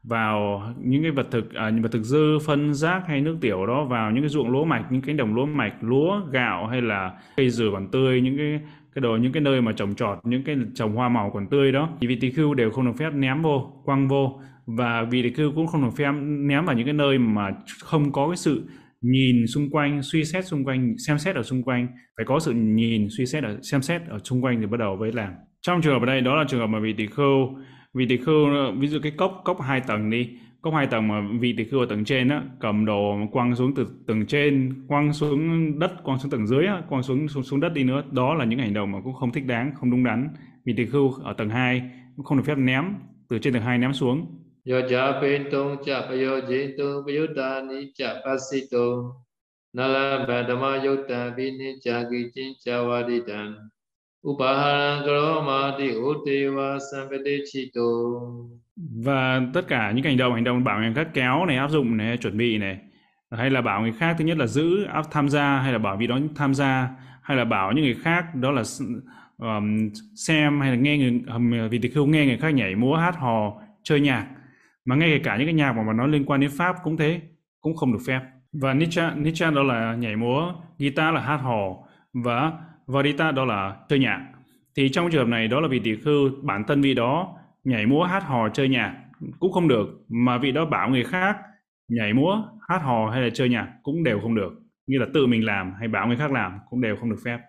[0.03, 3.65] vào những cái vật thực à, những vật thực dư phân rác hay nước tiểu
[3.65, 6.81] đó vào những cái ruộng lúa mạch những cánh đồng lúa mạch lúa gạo hay
[6.81, 8.59] là cây dừa còn tươi những cái
[8.95, 11.71] cái đồ những cái nơi mà trồng trọt những cái trồng hoa màu còn tươi
[11.71, 11.89] đó.
[12.01, 14.39] Thì vị tỳ khưu đều không được phép ném vô quăng vô.
[14.65, 17.51] Và vị tỷ khưu cũng không được phép ném vào những cái nơi mà
[17.83, 18.67] không có cái sự
[19.01, 21.87] nhìn xung quanh suy xét xung quanh xem xét ở xung quanh.
[22.17, 24.95] Phải có sự nhìn suy xét ở xem xét ở xung quanh thì bắt đầu
[24.95, 25.33] với làm.
[25.61, 27.55] Trong trường hợp ở đây đó là trường hợp mà vị tỷ khưu
[27.93, 28.47] vị tỳ khưu
[28.79, 30.29] ví dụ cái cốc cốc hai tầng đi.
[30.61, 33.75] Cốc hai tầng mà vị tỳ khưu ở tầng trên á cầm đồ quăng xuống
[33.75, 37.59] từ tầng trên quăng xuống đất quăng xuống tầng dưới á, quăng xuống, xuống xuống
[37.59, 38.03] đất đi nữa.
[38.11, 40.29] Đó là những hành động mà cũng không thích đáng không đúng đắn.
[40.65, 41.81] Vị tỳ khưu ở tầng 2
[42.15, 42.85] cũng không được phép ném
[43.29, 44.25] từ trên tầng 2 ném xuống.
[44.69, 47.03] Yo cha pin tung cha payo jin tu
[47.35, 48.79] ta ni cha pasito
[49.73, 52.77] Nala badama yutta vini cha ki chin cha
[59.03, 61.97] và tất cả những hành động hành động bảo người khác kéo này áp dụng
[61.97, 62.79] này chuẩn bị này
[63.31, 65.97] hay là bảo người khác thứ nhất là giữ áp tham gia hay là bảo
[65.97, 66.89] vị đó tham gia
[67.21, 68.63] hay là bảo những người khác đó là
[69.37, 72.95] um, xem hay là nghe người um, vì thì không nghe người khác nhảy múa
[72.95, 74.27] hát hò chơi nhạc
[74.85, 77.21] mà ngay cả những cái nhạc mà, mà nó liên quan đến pháp cũng thế
[77.61, 78.21] cũng không được phép.
[78.53, 81.77] Và Nietzsche Nietzsche đó là nhảy múa guitar là hát hò
[82.13, 82.51] và
[82.87, 84.27] Varita đó là chơi nhạc.
[84.75, 87.85] Thì trong trường hợp này đó là vị tỳ khưu bản thân vị đó nhảy
[87.85, 88.95] múa hát hò chơi nhạc
[89.39, 91.37] cũng không được, mà vị đó bảo người khác
[91.89, 94.53] nhảy múa hát hò hay là chơi nhạc cũng đều không được.
[94.87, 97.39] Như là tự mình làm hay bảo người khác làm cũng đều không được phép.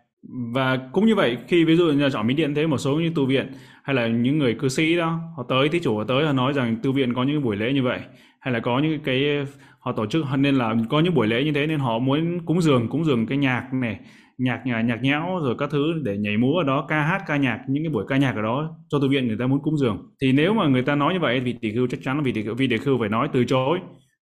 [0.55, 3.13] Và cũng như vậy, khi ví dụ như chọn Mỹ Điện thế, một số như
[3.15, 3.47] tu viện
[3.83, 6.53] hay là những người cư sĩ đó, họ tới, thí chủ họ tới, họ nói
[6.53, 8.01] rằng tu viện có những buổi lễ như vậy
[8.41, 9.47] hay là có những cái,
[9.79, 12.61] họ tổ chức nên là có những buổi lễ như thế nên họ muốn cúng
[12.61, 14.01] dường cúng dường cái nhạc này
[14.39, 17.37] nhạc nhạc, nhạc nhẽo rồi các thứ để nhảy múa ở đó ca hát ca
[17.37, 19.79] nhạc những cái buổi ca nhạc ở đó cho tu viện người ta muốn cúng
[19.79, 20.15] dường.
[20.23, 22.33] Thì nếu mà người ta nói như vậy thì tỷ khưu chắc chắn là vị
[22.33, 23.79] tỷ khưu, vị tỷ khưu phải nói từ chối.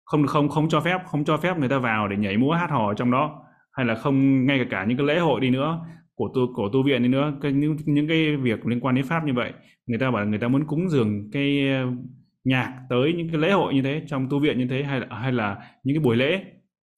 [0.05, 2.71] Không không không cho phép không cho phép người ta vào để nhảy múa hát
[2.71, 3.43] hò ở trong đó.
[3.73, 5.81] Hay là không ngay cả cả những cái lễ hội đi nữa
[6.15, 9.05] của tu của tu viện đi nữa cái, những những cái việc liên quan đến
[9.05, 9.53] pháp như vậy
[9.87, 11.87] người ta bảo người ta muốn cúng dường cái à,
[12.45, 15.07] nhạc tới những cái lễ hội như thế trong tu viện như thế hay là
[15.11, 16.45] hay là những cái buổi lễ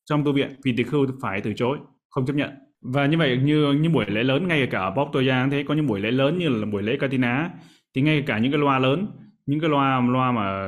[0.05, 1.79] trong tu viện vì tỳ khưu phải từ chối
[2.11, 2.51] không chấp nhận
[2.83, 5.87] và như vậy như những buổi lễ lớn ngay cả ở Boktoya thế có những
[5.87, 7.51] buổi lễ lớn như là buổi lễ Katina
[7.95, 9.07] thì ngay cả những cái loa lớn
[9.47, 10.67] những cái loa loa mà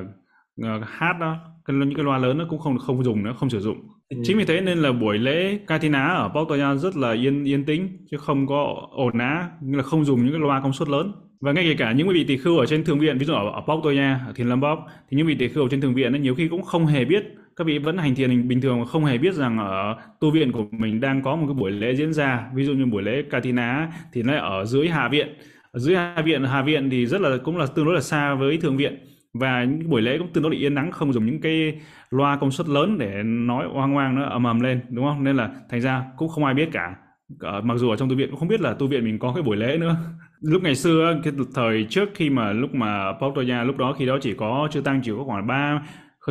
[0.61, 1.37] uh, hát đó
[1.68, 3.77] những cái loa lớn nó cũng không không dùng nữa không sử dụng
[4.09, 4.16] ừ.
[4.24, 8.07] chính vì thế nên là buổi lễ Katina ở Boktoya rất là yên yên tĩnh
[8.11, 11.12] chứ không có ồn á như là không dùng những cái loa công suất lớn
[11.40, 13.61] và ngay cả những vị tỳ khưu ở trên thường viện ví dụ ở, ở
[13.66, 16.20] Boktoya ở Thiền Lâm Bok thì những vị tỳ khưu ở trên thường viện ấy,
[16.20, 17.24] nhiều khi cũng không hề biết
[17.56, 20.52] các vị vẫn hành thiền bình thường mà không hề biết rằng ở tu viện
[20.52, 22.50] của mình đang có một cái buổi lễ diễn ra.
[22.54, 25.28] Ví dụ như buổi lễ Katina thì nó ở dưới hạ viện.
[25.72, 28.34] Ở dưới hạ viện hạ viện thì rất là, cũng là tương đối là xa
[28.34, 28.98] với thường viện.
[29.34, 32.36] Và những buổi lễ cũng tương đối là yên nắng không dùng những cái loa
[32.36, 35.24] công suất lớn để nói oang oang nó ầm ầm lên, đúng không?
[35.24, 36.94] Nên là thành ra cũng không ai biết cả.
[37.40, 39.32] Ờ, mặc dù ở trong tu viện cũng không biết là tu viện mình có
[39.34, 39.96] cái buổi lễ nữa.
[40.40, 44.18] Lúc ngày xưa cái thời trước khi mà lúc mà Portoya lúc đó, khi đó
[44.22, 45.82] chỉ có chưa tăng chỉ có khoảng ba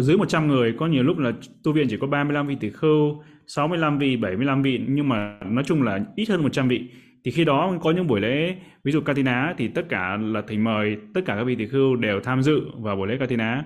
[0.02, 1.32] dưới 100 người có nhiều lúc là
[1.64, 5.64] tu viện chỉ có 35 vị tỷ khưu 65 vị 75 vị nhưng mà nói
[5.64, 6.90] chung là ít hơn 100 vị
[7.26, 10.64] thì khi đó có những buổi lễ ví dụ Katina thì tất cả là thỉnh
[10.64, 13.64] mời tất cả các vị tỷ khưu đều tham dự vào buổi lễ Katina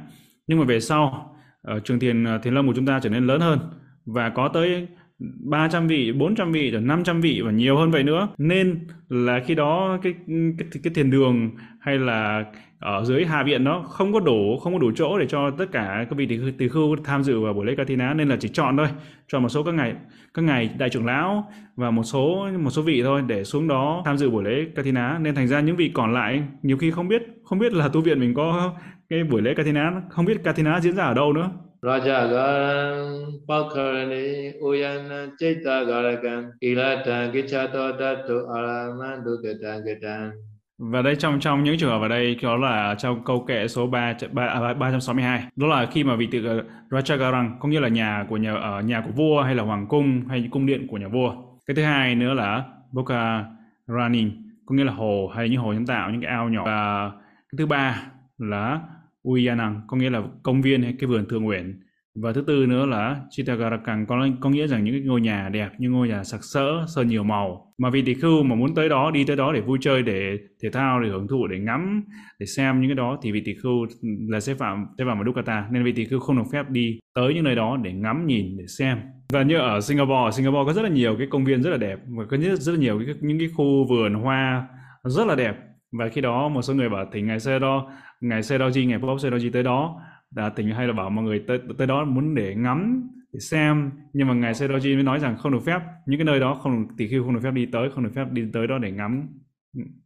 [0.47, 3.27] nhưng mà về sau ở trường thiền ờ, thiền lâm của chúng ta trở nên
[3.27, 3.59] lớn hơn
[4.05, 4.87] và có tới
[5.19, 8.27] 300 vị, 400 vị, rồi 500 vị và nhiều hơn vậy nữa.
[8.37, 10.13] Nên là khi đó cái
[10.57, 12.45] cái cái thiền đường hay là
[12.79, 15.65] ở dưới hạ viện nó không có đủ không có đủ chỗ để cho tất
[15.71, 18.77] cả các vị tỳ, khưu tham dự vào buổi lễ Katina nên là chỉ chọn
[18.77, 18.87] thôi,
[19.27, 19.95] chọn một số các ngày
[20.33, 24.01] các ngày đại trưởng lão và một số một số vị thôi để xuống đó
[24.05, 27.07] tham dự buổi lễ Katina nên thành ra những vị còn lại nhiều khi không
[27.07, 28.73] biết không biết là tu viện mình có
[29.09, 31.49] cái buổi lễ Katina không biết Katina diễn ra ở đâu nữa.
[31.81, 40.31] Rajagaram Pakharani Uyana Chaita Garakan Ilatan Kichato Tatu Aramandu Ketan Ketan
[40.77, 43.87] và đây trong trong những trường hợp ở đây đó là trong câu kệ số
[43.87, 48.25] 3, 3 362 đó là khi mà vị tự ờ, Rajagarang có nghĩa là nhà
[48.29, 51.07] của nhà ở nhà của vua hay là hoàng cung hay cung điện của nhà
[51.07, 51.35] vua.
[51.65, 53.45] Cái thứ hai nữa là Boka
[53.87, 54.25] Rani
[54.65, 56.65] có nghĩa là hồ hay những hồ nhân tạo những cái ao nhỏ.
[56.65, 58.01] Và cái thứ ba
[58.37, 58.79] là
[59.23, 61.81] Uyanang có nghĩa là công viên hay cái vườn thượng nguyện
[62.21, 65.69] và thứ tư nữa là Chittagarakang có, có nghĩa rằng những cái ngôi nhà đẹp
[65.77, 67.73] những ngôi nhà sặc sỡ sơn nhiều màu.
[67.77, 70.37] Mà vì tỷ khưu mà muốn tới đó đi tới đó để vui chơi để
[70.63, 72.03] thể thao để hưởng thụ để ngắm
[72.39, 73.87] để xem những cái đó thì vị tỷ khưu
[74.29, 76.99] là sẽ phạm sẽ phạm vào Dukkata nên vị tỷ khưu không được phép đi
[77.15, 78.97] tới những nơi đó để ngắm nhìn để xem.
[79.33, 81.99] Và như ở Singapore Singapore có rất là nhiều cái công viên rất là đẹp
[82.17, 84.67] và có rất, rất là nhiều cái, những cái khu vườn hoa
[85.03, 85.55] rất là đẹp.
[85.91, 88.99] Và khi đó một số người bảo thì ngày xe đo ngày xe Doji ngày
[88.99, 90.01] Bob gì tới đó
[90.35, 93.91] đã tình hay là bảo mọi người tới tới đó muốn để ngắm, để xem.
[94.13, 95.79] Nhưng mà ngài Seroji mới nói rằng không được phép.
[96.05, 98.25] Những cái nơi đó không tỷ khưu không được phép đi tới, không được phép
[98.31, 99.27] đi tới đó để ngắm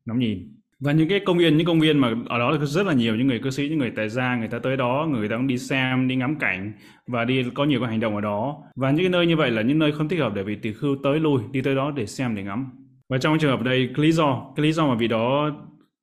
[0.06, 0.56] ngắm nhìn.
[0.80, 3.16] Và những cái công viên, những công viên mà ở đó là rất là nhiều.
[3.16, 5.48] Những người cư sĩ, những người tài gia, người ta tới đó, người ta cũng
[5.48, 6.74] đi xem, đi ngắm cảnh
[7.08, 8.64] và đi có nhiều cái hành động ở đó.
[8.76, 10.74] Và những cái nơi như vậy là những nơi không thích hợp để vị tỷ
[10.74, 12.70] khưu tới lui, đi tới đó để xem, để ngắm.
[13.10, 15.52] Và trong trường hợp đây, cái lý do, cái lý do mà vì đó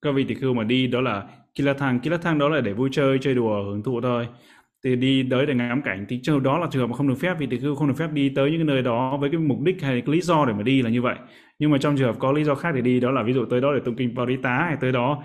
[0.02, 1.28] các vị tỷ khưu mà đi đó là
[1.58, 2.00] Kilathang.
[2.00, 4.28] Kilathang đó là để vui chơi chơi đùa hưởng thụ thôi.
[4.84, 6.06] Thì đi tới để ngắm cảnh.
[6.08, 7.88] Thì trường hợp đó là trường hợp mà không được phép vì thì cứ không
[7.88, 10.20] được phép đi tới những cái nơi đó với cái mục đích hay cái lý
[10.20, 11.16] do để mà đi là như vậy.
[11.58, 13.44] Nhưng mà trong trường hợp có lý do khác để đi đó là ví dụ
[13.44, 15.22] tới đó để tụng kinh Parita hay tới đó.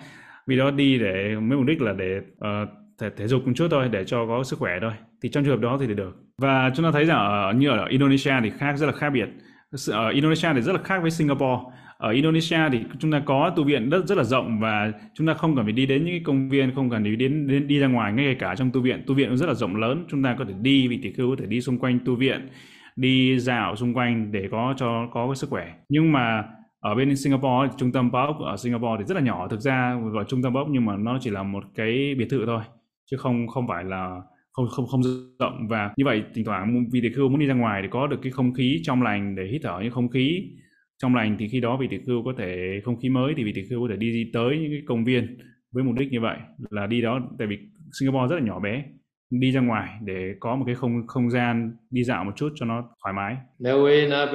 [0.48, 2.70] Vì đó đi để mấy mục đích là để uh,
[3.00, 4.92] thể, thể dục một chút thôi để cho có sức khỏe thôi.
[5.24, 6.18] Thì trong trường hợp đó thì được.
[6.38, 9.30] Và chúng ta thấy rằng ở như ở Indonesia thì khác rất là khác biệt.
[9.92, 11.62] Ở ờ, Indonesia thì rất là khác với Singapore
[12.04, 15.34] ở Indonesia thì chúng ta có tu viện rất rất là rộng và chúng ta
[15.34, 17.80] không cần phải đi đến những cái công viên không cần phải đến, đến đi
[17.80, 19.04] ra ngoài ngay cả trong tu viện.
[19.08, 21.30] Tu viện cũng rất là rộng lớn chúng ta có thể đi vị tỷ khưu
[21.30, 22.48] có thể đi xung quanh tu viện
[22.96, 25.74] đi dạo xung quanh để có cho có cái sức khỏe.
[25.90, 26.44] Nhưng mà
[26.80, 29.48] ở bên Singapore trung tâm bốc ở Singapore thì rất là nhỏ.
[29.48, 32.46] Thực ra gọi trung tâm bốc nhưng mà nó chỉ là một cái biệt thự
[32.46, 32.62] thôi
[33.12, 35.02] chứ không không phải là không không không
[35.40, 35.68] rộng.
[35.70, 38.20] Và như vậy thỉnh thoảng vì tỷ khưu muốn đi ra ngoài để có được
[38.22, 40.42] cái không khí trong lành để hít thở những không khí
[41.04, 43.52] trong lành thì khi đó vị tỷ khưu có thể không khí mới thì vị
[43.56, 45.38] tỷ khưu có thể đi, đi tới những cái công viên
[45.72, 46.38] với mục đích như vậy
[46.70, 47.20] là đi đó.
[47.40, 47.58] Tại vì
[48.00, 48.84] Singapore rất là nhỏ bé
[49.30, 52.66] đi ra ngoài để có một cái không không gian đi dạo một chút cho
[52.66, 53.36] nó thoải mái.
[53.60, 54.26] Navena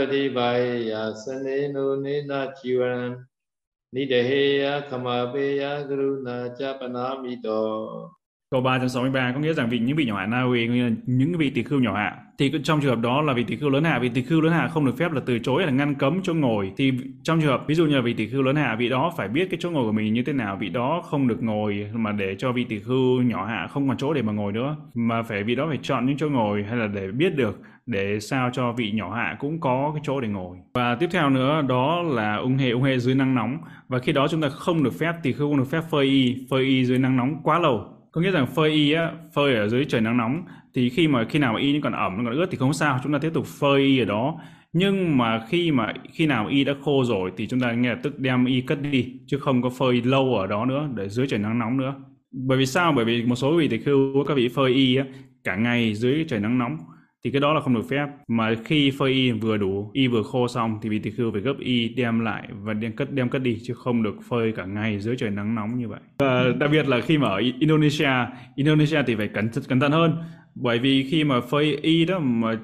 [8.51, 11.39] Câu 363 có nghĩa rằng vị những vị nhỏ hạ Na Uy, nghĩa là những
[11.39, 12.17] vị tỳ khưu nhỏ hạ.
[12.39, 14.53] Thì trong trường hợp đó là vị tỳ khưu lớn hạ, vị tỳ khưu lớn
[14.53, 16.73] hạ không được phép là từ chối hay là ngăn cấm chỗ ngồi.
[16.77, 19.13] Thì trong trường hợp ví dụ như là vị tỳ khưu lớn hạ, vị đó
[19.17, 21.91] phải biết cái chỗ ngồi của mình như thế nào, vị đó không được ngồi
[21.93, 24.77] mà để cho vị tỳ khưu nhỏ hạ không còn chỗ để mà ngồi nữa,
[24.95, 28.21] mà phải vị đó phải chọn những chỗ ngồi hay là để biết được để
[28.21, 30.57] sao cho vị nhỏ hạ cũng có cái chỗ để ngồi.
[30.75, 33.59] Và tiếp theo nữa đó là ung hệ ung hệ dưới nắng nóng
[33.89, 36.47] và khi đó chúng ta không được phép tỳ khưu không được phép phơi y,
[36.51, 39.69] phơi y dưới nắng nóng quá lâu có nghĩa rằng phơi y á phơi ở
[39.69, 40.43] dưới trời nắng nóng
[40.75, 42.73] thì khi mà khi nào mà y nó còn ẩm nó còn ướt thì không
[42.73, 44.41] sao chúng ta tiếp tục phơi y ở đó.
[44.73, 48.01] Nhưng mà khi mà khi nào y đã khô rồi thì chúng ta ngay lập
[48.03, 51.27] tức đem y cất đi chứ không có phơi lâu ở đó nữa để dưới
[51.27, 51.95] trời nắng nóng nữa.
[52.31, 52.93] Bởi vì sao?
[52.93, 55.05] Bởi vì một số vị thì khưu các vị phơi y á,
[55.45, 56.77] cả ngày dưới trời nắng nóng
[57.25, 58.07] thì cái đó là không được phép.
[58.29, 61.41] Mà khi phơi y vừa đủ, y vừa khô xong, thì vị tỳ khưu phải
[61.41, 64.65] gấp y đem lại và đem cất đem cất đi, chứ không được phơi cả
[64.65, 66.01] ngày dưới trời nắng nóng như vậy.
[66.19, 68.11] Và đặc biệt là khi mà ở Indonesia
[68.57, 70.17] Indonesia thì phải cẩn cẩn thận hơn.
[70.55, 72.59] Bởi vì khi mà phơi y đó mà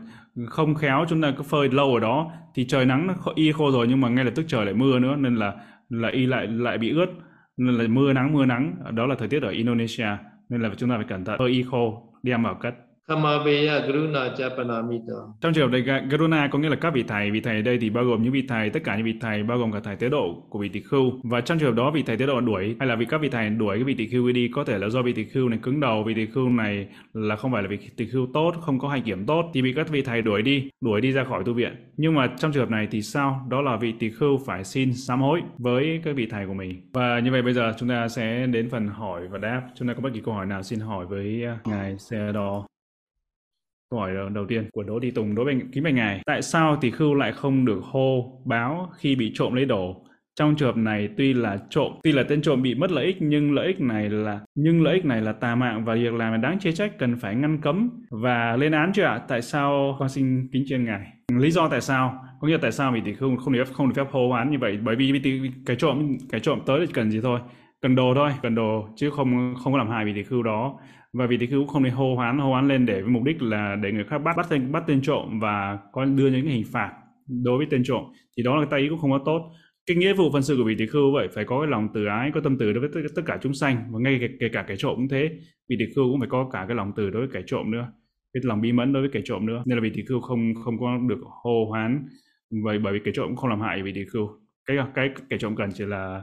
[0.46, 3.70] không khéo chúng ta cứ phơi lâu ở đó, thì trời nắng nó y khô
[3.70, 5.52] rồi nhưng mà ngay lập tức trời lại mưa nữa, nên là
[5.88, 7.06] là y lại lại bị ướt.
[7.56, 8.74] Nên là mưa nắng mưa nắng.
[8.90, 10.08] Đó là thời tiết ở Indonesia.
[10.48, 11.38] Nên là chúng ta phải cẩn thận.
[11.38, 12.74] Phơi y khô, đem vào cất.
[13.08, 15.14] Khamapeya Garuna Japanamita.
[15.40, 17.78] Trong trường hợp đây Garuna có nghĩa là các vị thầy, vị thầy ở đây
[17.80, 19.96] thì bao gồm những vị thầy, tất cả những vị thầy bao gồm cả thầy
[19.96, 21.12] tế độ của vị tỳ khưu.
[21.22, 23.28] Và trong trường hợp đó vị thầy tế độ đuổi hay là vì các vị
[23.28, 25.58] thầy đuổi cái vị tỳ khưu đi có thể là do vị tỳ khưu này
[25.62, 28.78] cứng đầu, vị tỳ khưu này là không phải là vị tỳ khưu tốt, không
[28.78, 31.42] có hành kiểm tốt thì bị các vị thầy đuổi đi, đuổi đi ra khỏi
[31.46, 31.72] tu viện.
[31.96, 33.46] Nhưng mà trong trường hợp này thì sao?
[33.50, 36.90] Đó là vị tỳ khưu phải xin sám hối với các vị thầy của mình.
[36.92, 39.62] Và như vậy bây giờ chúng ta sẽ đến phần hỏi và đáp.
[39.74, 42.66] Chúng ta có bất kỳ câu hỏi nào xin hỏi với à, ngài Xe Đo.
[43.90, 46.20] Câu hỏi ờ, đầu tiên của Đỗ Thị Tùng đối với kính bạch ngài.
[46.26, 50.06] Tại sao tỷ khưu lại không được hô báo khi bị trộm lấy đồ?
[50.36, 53.16] Trong trường hợp này tuy là trộm, tuy là tên trộm bị mất lợi ích
[53.20, 56.32] nhưng lợi ích này là nhưng lợi ích này là tà mạng và việc làm
[56.32, 59.18] là đáng chê trách cần phải ngăn cấm và lên án chưa ạ?
[59.28, 61.06] Tại sao con xin kính trên ngài?
[61.38, 62.24] Lý do tại sao?
[62.40, 64.50] Có nghĩa là tại sao vì thì khưu không được không được phép hô án
[64.50, 64.78] như vậy?
[64.82, 65.12] Bởi vì
[65.66, 67.40] cái trộm cái trộm tới thì cần gì thôi?
[67.82, 70.78] Cần đồ thôi, cần đồ chứ không không có làm hại vì tỷ khưu đó
[71.14, 73.22] và vị thế khưu cũng không nên hô hoán hô hoán lên để với mục
[73.22, 76.46] đích là để người khác bắt bắt tên bắt tên trộm và có đưa những
[76.46, 76.92] hình phạt
[77.28, 78.04] đối với tên trộm
[78.36, 79.50] thì đó là cái tay ý cũng không có tốt.
[79.86, 82.06] Cái nghĩa vụ phân sự của vị tỷ khưu vậy phải có cái lòng từ
[82.06, 84.48] ái có tâm từ đối với tất, tất cả chúng sanh và ngay kể, kể
[84.52, 85.30] cả kẻ trộm cũng thế.
[85.68, 87.92] Vị tỷ khưu cũng phải có cả cái lòng từ đối với kẻ trộm nữa
[88.34, 89.62] cái lòng bí mẫn đối với kẻ trộm nữa.
[89.66, 92.06] Nên là vị tỷ khưu không không có được hô hoán
[92.64, 94.28] vậy bởi vì kẻ trộm cũng không làm hại vị tỷ khưu.
[94.66, 96.22] Cái cái kẻ trộm cần chỉ là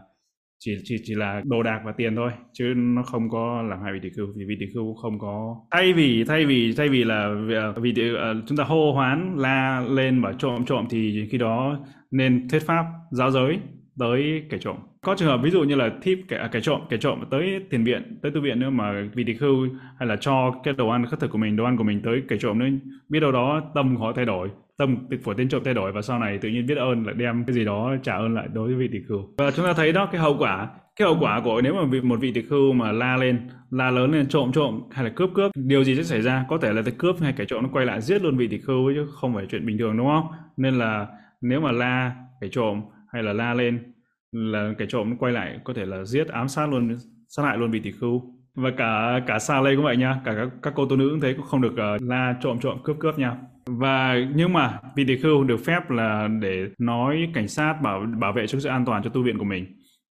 [0.63, 3.93] chỉ chỉ chỉ là đồ đạc và tiền thôi chứ nó không có làm hại
[3.93, 5.56] vị tỷ khưu vì vị tỷ khưu không có.
[5.71, 8.91] Thay vì thay vì thay vì là ờ, vì tỷ, uh, ờ, chúng ta hô
[8.91, 11.80] hoán la lên và trộm trộm thì khi đó
[12.12, 13.60] nên thuyết pháp giáo giới
[14.00, 14.76] tới kẻ trộm.
[15.02, 17.60] Có trường hợp ví dụ như là thiếp kẻ à, kẻ trộm kẻ trộm tới
[17.69, 19.67] tiền viện tới tu viện nữa mà vì tỷ khưu
[20.00, 22.24] hay là cho cái đồ ăn khất thực của mình đồ ăn của mình tới
[22.28, 22.65] kẻ trộm nữa
[23.10, 24.50] biết đâu đó tâm họ thay đổi
[24.81, 27.43] tâm của tên trộm thay đổi và sau này tự nhiên biết ơn lại đem
[27.47, 29.33] cái gì đó trả ơn lại đối với vị tỷ khưu.
[29.37, 32.19] Và chúng ta thấy đó, cái hậu quả, cái hậu quả của nếu mà một
[32.19, 35.51] vị tỷ khưu mà la lên, la lớn lên, trộm trộm hay là cướp cướp,
[35.55, 36.45] điều gì sẽ xảy ra?
[36.49, 38.57] Có thể là cái cướp hay kẻ trộm nó quay lại giết luôn vị tỷ
[38.57, 40.27] khưu chứ không phải chuyện bình thường, đúng không?
[40.57, 41.07] Nên là
[41.41, 42.81] nếu mà la kẻ trộm
[43.13, 43.93] hay là la lên
[44.31, 46.95] là kẻ trộm nó quay lại có thể là giết, ám sát luôn,
[47.27, 50.21] sát hại luôn vị tỷ khưu và cả cả xa lây cũng vậy nha.
[50.25, 52.77] Cả các, các cô tu nữ cũng thế cũng không được uh, la trộm trộm
[52.83, 53.35] cướp cướp nha.
[53.65, 58.33] Và nhưng mà vị tỷ khưu được phép là để nói cảnh sát bảo bảo
[58.33, 59.65] vệ cho sự an toàn cho tu viện của mình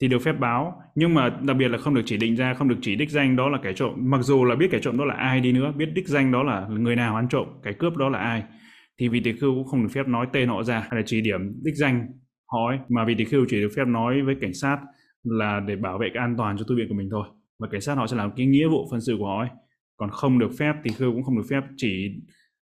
[0.01, 0.81] thì được phép báo.
[0.95, 3.35] Nhưng mà đặc biệt là không được chỉ định ra không được chỉ đích danh
[3.35, 3.93] đó là kẻ trộm.
[3.97, 6.43] Mặc dù là biết kẻ trộm đó là ai đi nữa biết đích danh đó
[6.43, 8.43] là người nào ăn trộm cái cướp đó là ai
[8.99, 11.21] thì vị tỷ khưu cũng không được phép nói tên họ ra hay là chỉ
[11.21, 12.07] điểm đích danh
[12.51, 14.77] họ ấy, mà vị tỷ khưu chỉ được phép nói với cảnh sát
[15.23, 17.27] là để bảo vệ cái an toàn cho tu viện của mình thôi
[17.59, 19.49] và cảnh sát họ sẽ làm cái nghĩa vụ phân sự của họ ấy.
[19.97, 22.09] Còn không được phép thì khư cũng không được phép chỉ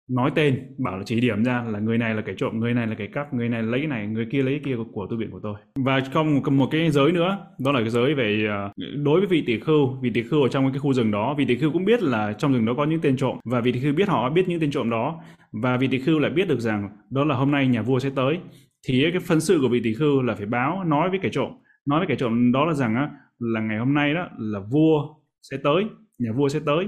[0.09, 2.87] nói tên bảo là chỉ điểm ra là người này là kẻ trộm người này
[2.87, 5.31] là kẻ cắp người này lấy này người kia lấy kia của, của tu viện
[5.31, 5.55] của tôi.
[5.75, 9.27] Và không một, một cái giới nữa đó là cái giới về ờ, đối với
[9.27, 9.99] vị tỷ khưu.
[10.01, 12.33] Vị tỷ khưu ở trong cái khu rừng đó vị tỷ khưu cũng biết là
[12.33, 13.37] trong rừng đó có những tên trộm.
[13.45, 15.21] Và vị tỷ khưu biết họ biết những tên trộm đó.
[15.51, 18.09] Và vị tỷ khưu lại biết được rằng đó là hôm nay nhà vua sẽ
[18.15, 18.39] tới.
[18.87, 21.51] Thì cái phân sự của vị tỷ khưu là phải báo nói với kẻ trộm.
[21.85, 25.15] Nói với kẻ trộm đó là rằng á, là ngày hôm nay đó là vua
[25.41, 25.83] sẽ tới
[26.19, 26.87] nhà vua sẽ tới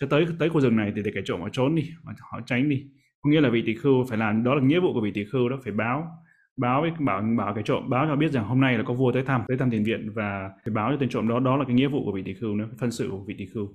[0.00, 2.40] sẽ tới tới khu rừng này thì để kẻ trộm họ trốn đi họ, họ
[2.46, 2.86] tránh đi.
[3.22, 5.24] Có nghĩa là vị tỷ khưu phải làm đó là nghĩa vụ của vị tỷ
[5.24, 6.06] khưu đó phải báo
[6.56, 9.12] báo với bảo bảo cái trộm báo cho biết rằng hôm nay là có vua
[9.12, 11.64] tới thăm tới thăm tiền viện và phải báo cho tên trộm đó đó là
[11.64, 13.68] cái nghĩa vụ của vị tỷ khưu nữa phân sự của vị tỷ khưu.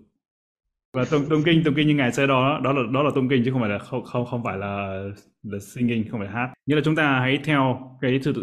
[0.93, 3.29] Và tôn tôn kinh tôn kinh như ngài sẽ đó đó là đó là tôn
[3.29, 5.03] kinh chứ không phải là không không không phải là
[5.43, 6.53] là singing không phải là hát.
[6.65, 8.33] Nghĩa là chúng ta hãy theo cái sự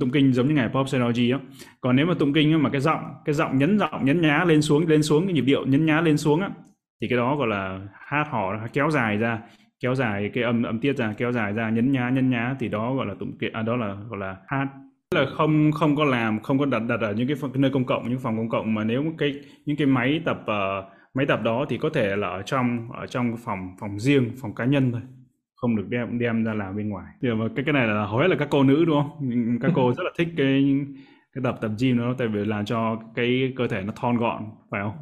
[0.00, 1.38] tụng kinh giống như ngày pop Synology á.
[1.80, 4.62] Còn nếu mà tụng kinh mà cái giọng cái giọng nhấn giọng nhấn nhá lên
[4.62, 6.50] xuống lên xuống cái nhịp điệu nhấn nhá lên xuống á
[7.00, 9.38] thì cái đó gọi là hát hò kéo dài ra
[9.80, 12.68] kéo dài cái âm âm tiết ra kéo dài ra nhấn nhá nhấn nhá thì
[12.68, 14.66] đó gọi là tụng kinh à đó là gọi là hát.
[15.14, 17.84] Là không không có làm không có đặt đặt ở những cái, cái nơi công
[17.84, 21.40] cộng những phòng công cộng mà nếu cái những cái máy tập uh, máy tập
[21.42, 24.92] đó thì có thể là ở trong ở trong phòng phòng riêng phòng cá nhân
[24.92, 25.00] thôi
[25.60, 27.06] không được đem đem ra làm bên ngoài.
[27.22, 29.28] Mà cái cái này là hầu hết là các cô nữ đúng không?
[29.60, 30.76] Các cô rất là thích cái
[31.34, 34.42] cái tập tập gym đó tại vì làm cho cái cơ thể nó thon gọn
[34.70, 34.92] phải không?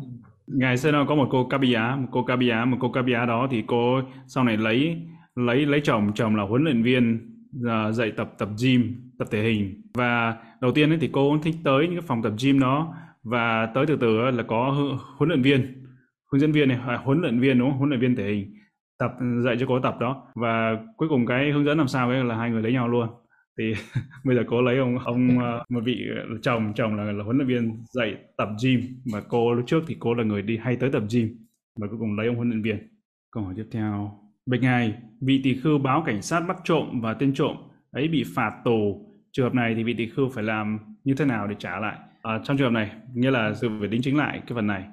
[0.47, 3.64] Ngày xưa nó có một cô Kabia một cô Kabia một cô Kabia đó thì
[3.66, 5.03] cô sau này lấy
[5.37, 9.42] lấy lấy chồng chồng là huấn luyện viên uh, dạy tập tập gym tập thể
[9.42, 9.83] hình.
[9.95, 12.95] Và đầu tiên ấy thì cô cũng thích tới những cái phòng tập gym đó
[13.23, 14.77] và tới từ từ là có
[15.16, 15.85] huấn luyện viên
[16.33, 17.79] hướng dẫn viên này huấn luyện viên đúng không?
[17.79, 18.55] Huấn luyện viên thể hình
[18.98, 19.12] tập
[19.44, 20.26] dạy cho cô tập đó.
[20.35, 23.09] Và cuối cùng cái hướng dẫn làm sao ấy là hai người lấy nhau luôn.
[23.59, 23.74] Thì
[24.24, 26.06] bây giờ cô lấy ông ông ờ, một vị
[26.42, 28.80] chồng chồng là, là huấn luyện viên dạy tập gym.
[29.12, 31.46] Mà cô lúc trước thì cô là người đi hay tới tập gym.
[31.80, 32.78] Và cuối cùng lấy ông huấn luyện viên.
[33.30, 34.20] Câu hỏi tiếp theo.
[34.46, 37.56] Bạch ngài vị tỷ khưu báo cảnh sát bắt trộm và tên trộm
[37.90, 39.06] ấy bị phạt tù.
[39.32, 41.98] Trường hợp này thì vị tỷ khưu phải làm như thế nào để trả lại?
[42.22, 44.85] À, trong trường hợp này nghĩa là sự phải đính chính lại cái phần này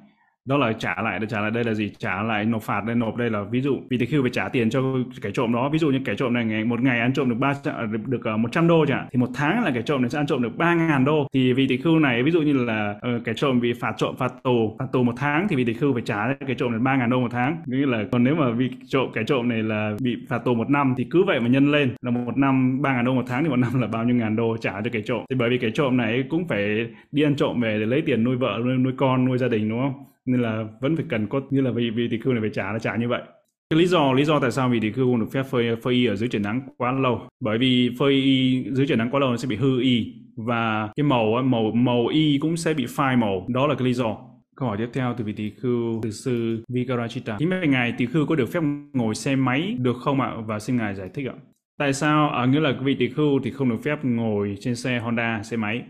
[0.45, 1.91] đó là trả lại để trả lại đây là gì?
[1.97, 4.82] Trả lại nộp phạt đây nộp đây là ví dụ vì phải trả tiền cho
[5.21, 5.69] kẻ trộm đó.
[5.69, 8.23] Ví dụ như kẻ trộm này ngày một ngày ăn trộm được ba à, được,
[8.25, 10.27] à, một trăm 100 đô chẳng thì một tháng là kẻ trộm này sẽ ăn
[10.27, 11.27] trộm được ba ngàn đô.
[11.34, 11.67] Thì vì
[12.01, 14.86] này ví dụ như là ờ, uh, kẻ trộm bị phạt trộm phạt tù phạt
[14.91, 17.58] tù một tháng thì vì phải trả kẻ trộm này ba ngàn đô một tháng.
[17.65, 20.69] Nghĩa là còn nếu mà vì trộm kẻ trộm này là bị phạt tù một
[20.69, 21.95] năm thì cứ vậy mà nhân lên.
[22.01, 24.36] Là một năm ba ngàn đô một tháng thì một năm là bao nhiêu ngàn
[24.36, 25.25] đô trả cho kẻ trộm.
[25.29, 28.23] Thì bởi vì kẻ trộm này cũng phải đi ăn trộm về để lấy tiền
[28.23, 30.12] nuôi vợ nuôi, nuôi con nuôi gia đình đúng không?
[30.25, 32.71] Nên là vẫn phải cần có như là vì vì tỷ khưu này phải trả
[32.71, 33.21] là trả như vậy
[33.69, 35.93] cái lý do lý do tại sao vì tỷ khưu không được phép phơi phơi
[35.93, 39.19] y ở dưới trời nắng quá lâu bởi vì phơi y dưới trời nắng quá
[39.19, 42.86] lâu nó sẽ bị hư y và cái màu màu màu y cũng sẽ bị
[42.89, 44.17] phai màu đó là cái lý do
[44.55, 47.36] Câu hỏi tiếp theo từ vị tỷ khưu từ sư Vikarachita.
[47.39, 48.59] chín mươi ngài tỷ khưu có được phép
[48.93, 50.33] ngồi xe máy được không ạ?
[50.45, 51.33] Và xin ngài giải thích ạ.
[51.79, 52.29] Tại sao?
[52.29, 55.57] À, nghĩa là vị tỷ khưu thì không được phép ngồi trên xe Honda, xe
[55.57, 55.83] máy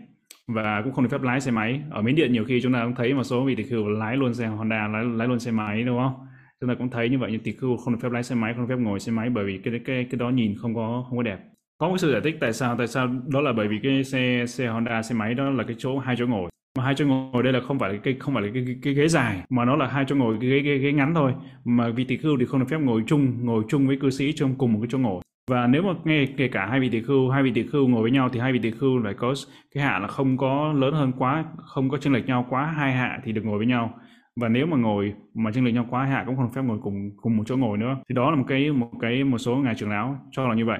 [0.48, 1.80] và cũng không được phép lái xe máy.
[1.90, 4.16] Ở miến điện nhiều khi chúng ta cũng thấy một số vị tỷ khưu lái
[4.16, 6.14] luôn xe honda lái, lái luôn xe máy đúng không?
[6.60, 8.54] Chúng ta cũng thấy như vậy nhưng tỷ khưu không được phép lái xe máy
[8.54, 11.04] không được phép ngồi xe máy bởi vì cái cái cái đó nhìn không có
[11.08, 11.38] không có đẹp.
[11.78, 14.44] Có một sự giải thích tại sao tại sao đó là bởi vì cái xe
[14.46, 16.50] xe honda xe máy đó là cái chỗ hai chỗ ngồi.
[16.78, 18.76] Mà hai chỗ ngồi đây là không phải là cái không phải là cái, cái,
[18.82, 21.32] cái ghế dài mà nó là hai chỗ ngồi cái ghế, ghế, ghế ngắn thôi.
[21.64, 24.32] Mà vị tỷ khưu thì không được phép ngồi chung ngồi chung với cư sĩ
[24.32, 27.02] trong cùng một cái chỗ ngồi và nếu mà nghe kể cả hai vị tỷ
[27.02, 29.34] khưu hai vị tỷ khưu ngồi với nhau thì hai vị tỷ khưu phải có
[29.74, 32.92] cái hạ là không có lớn hơn quá, không có chênh lệch nhau quá, hai
[32.92, 33.98] hạ thì được ngồi với nhau.
[34.40, 37.10] Và nếu mà ngồi mà chênh lệch nhau quá hạ cũng không phép ngồi cùng
[37.16, 37.96] cùng một chỗ ngồi nữa.
[38.08, 40.64] Thì đó là một cái một cái, một số ngài trưởng lão cho là như
[40.64, 40.78] vậy.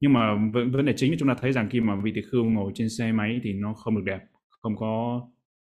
[0.00, 2.44] Nhưng mà vấn đề chính là chúng ta thấy rằng khi mà vị tỷ khưu
[2.44, 4.20] ngồi trên xe máy thì nó không được đẹp,
[4.62, 5.20] không có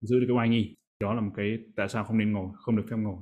[0.02, 0.76] giữ được cái oai nghi.
[1.02, 3.18] Đó là một cái tại sao không nên ngồi, không được phép ngồi.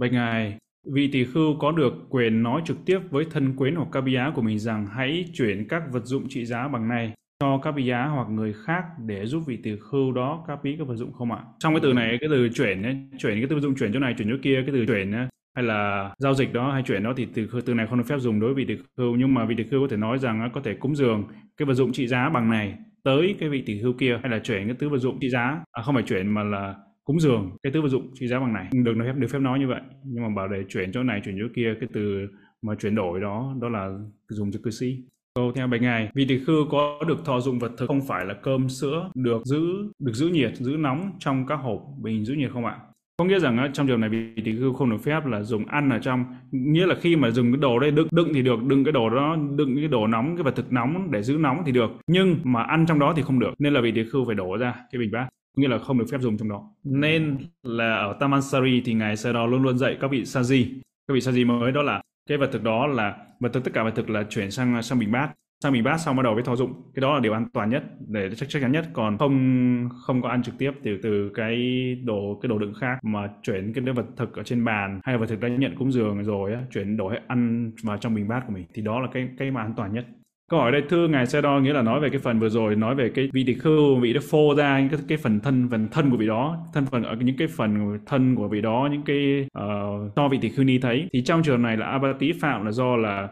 [0.00, 3.88] Bạch ngài Vị tỷ khưu có được quyền nói trực tiếp với thân quyến hoặc
[3.92, 7.58] ca bia của mình rằng hãy chuyển các vật dụng trị giá bằng này cho
[7.62, 10.96] các bia hoặc người khác để giúp vị tỷ khưu đó các bí các vật
[10.96, 11.38] dụng không ạ?
[11.58, 13.98] Trong cái từ này, cái từ chuyển ấy, chuyển cái từ vật dụng chuyển chỗ
[13.98, 15.26] này, chuyển chỗ kia, cái từ chuyển ấy,
[15.58, 18.18] hay là giao dịch đó hay chuyển đó thì từ từ này không được phép
[18.18, 20.50] dùng đối với vị tỷ khưu nhưng mà vị tỷ khưu có thể nói rằng
[20.54, 21.24] có thể cúng dường
[21.56, 24.38] cái vật dụng trị giá bằng này tới cái vị tỷ khưu kia hay là
[24.38, 26.74] chuyển cái thứ vật dụng trị giá à, không phải chuyển mà là
[27.08, 28.68] cúng dường cái thứ vật dụng trị giá bằng này.
[28.72, 31.20] Được nói phép được phép nói như vậy nhưng mà bảo để chuyển chỗ này
[31.24, 32.28] chuyển chỗ kia cái từ
[32.62, 34.98] mà chuyển đổi đó đó là dùng cho cư sĩ.
[35.34, 38.24] Câu theo bài ngài, vị tỳ khư có được thọ dụng vật thực không phải
[38.24, 39.60] là cơm sữa được giữ
[39.98, 42.76] được giữ nhiệt, giữ nóng trong các hộp bình giữ nhiệt không ạ?
[43.16, 45.90] Có nghĩa rằng trong trường này vị tỳ khư không được phép là dùng ăn
[45.90, 48.84] ở trong, nghĩa là khi mà dùng cái đồ đây đựng đựng thì được, đựng
[48.84, 51.72] cái đồ đó, đựng cái đồ nóng, cái vật thực nóng để giữ nóng thì
[51.72, 54.34] được, nhưng mà ăn trong đó thì không được, nên là vị tỳ khư phải
[54.34, 56.70] đổ ra cái bình bát nghĩa là không được phép dùng trong đó.
[56.84, 60.66] Nên là ở Tamansari thì ngài sẽ đó luôn luôn dạy các vị Saji.
[61.08, 63.84] Các vị Saji mới đó là cái vật thực đó là vật thực tất cả
[63.84, 65.30] vật thực là chuyển sang sang bình bát.
[65.62, 66.72] Sang bình bát xong bắt đầu với thọ dụng.
[66.94, 68.88] Cái đó là điều an toàn nhất để chắc chắc chắn nhất.
[68.92, 71.56] Còn không không có ăn trực tiếp từ từ cái
[72.04, 75.20] đồ cái đồ đựng khác mà chuyển cái vật thực ở trên bàn hay là
[75.20, 78.42] vật thực đã nhận cúng dường rồi á chuyển đồ ăn vào trong bình bát
[78.46, 78.66] của mình.
[78.74, 80.06] Thì đó là cái cái mà an toàn nhất
[80.48, 82.76] Câu hỏi đây thưa ngài Xe Đo nghĩa là nói về cái phần vừa rồi
[82.76, 85.68] nói về cái vị tỳ khưu vị đã phô ra những cái, cái phần thân
[85.70, 88.88] phần thân của vị đó thân phần ở những cái phần thân của vị đó
[88.92, 91.08] những cái ờ, uh, cho vị tỳ khưu ni thấy.
[91.12, 93.28] Thì trong trường này là abati phạm là do là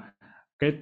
[0.59, 0.73] cái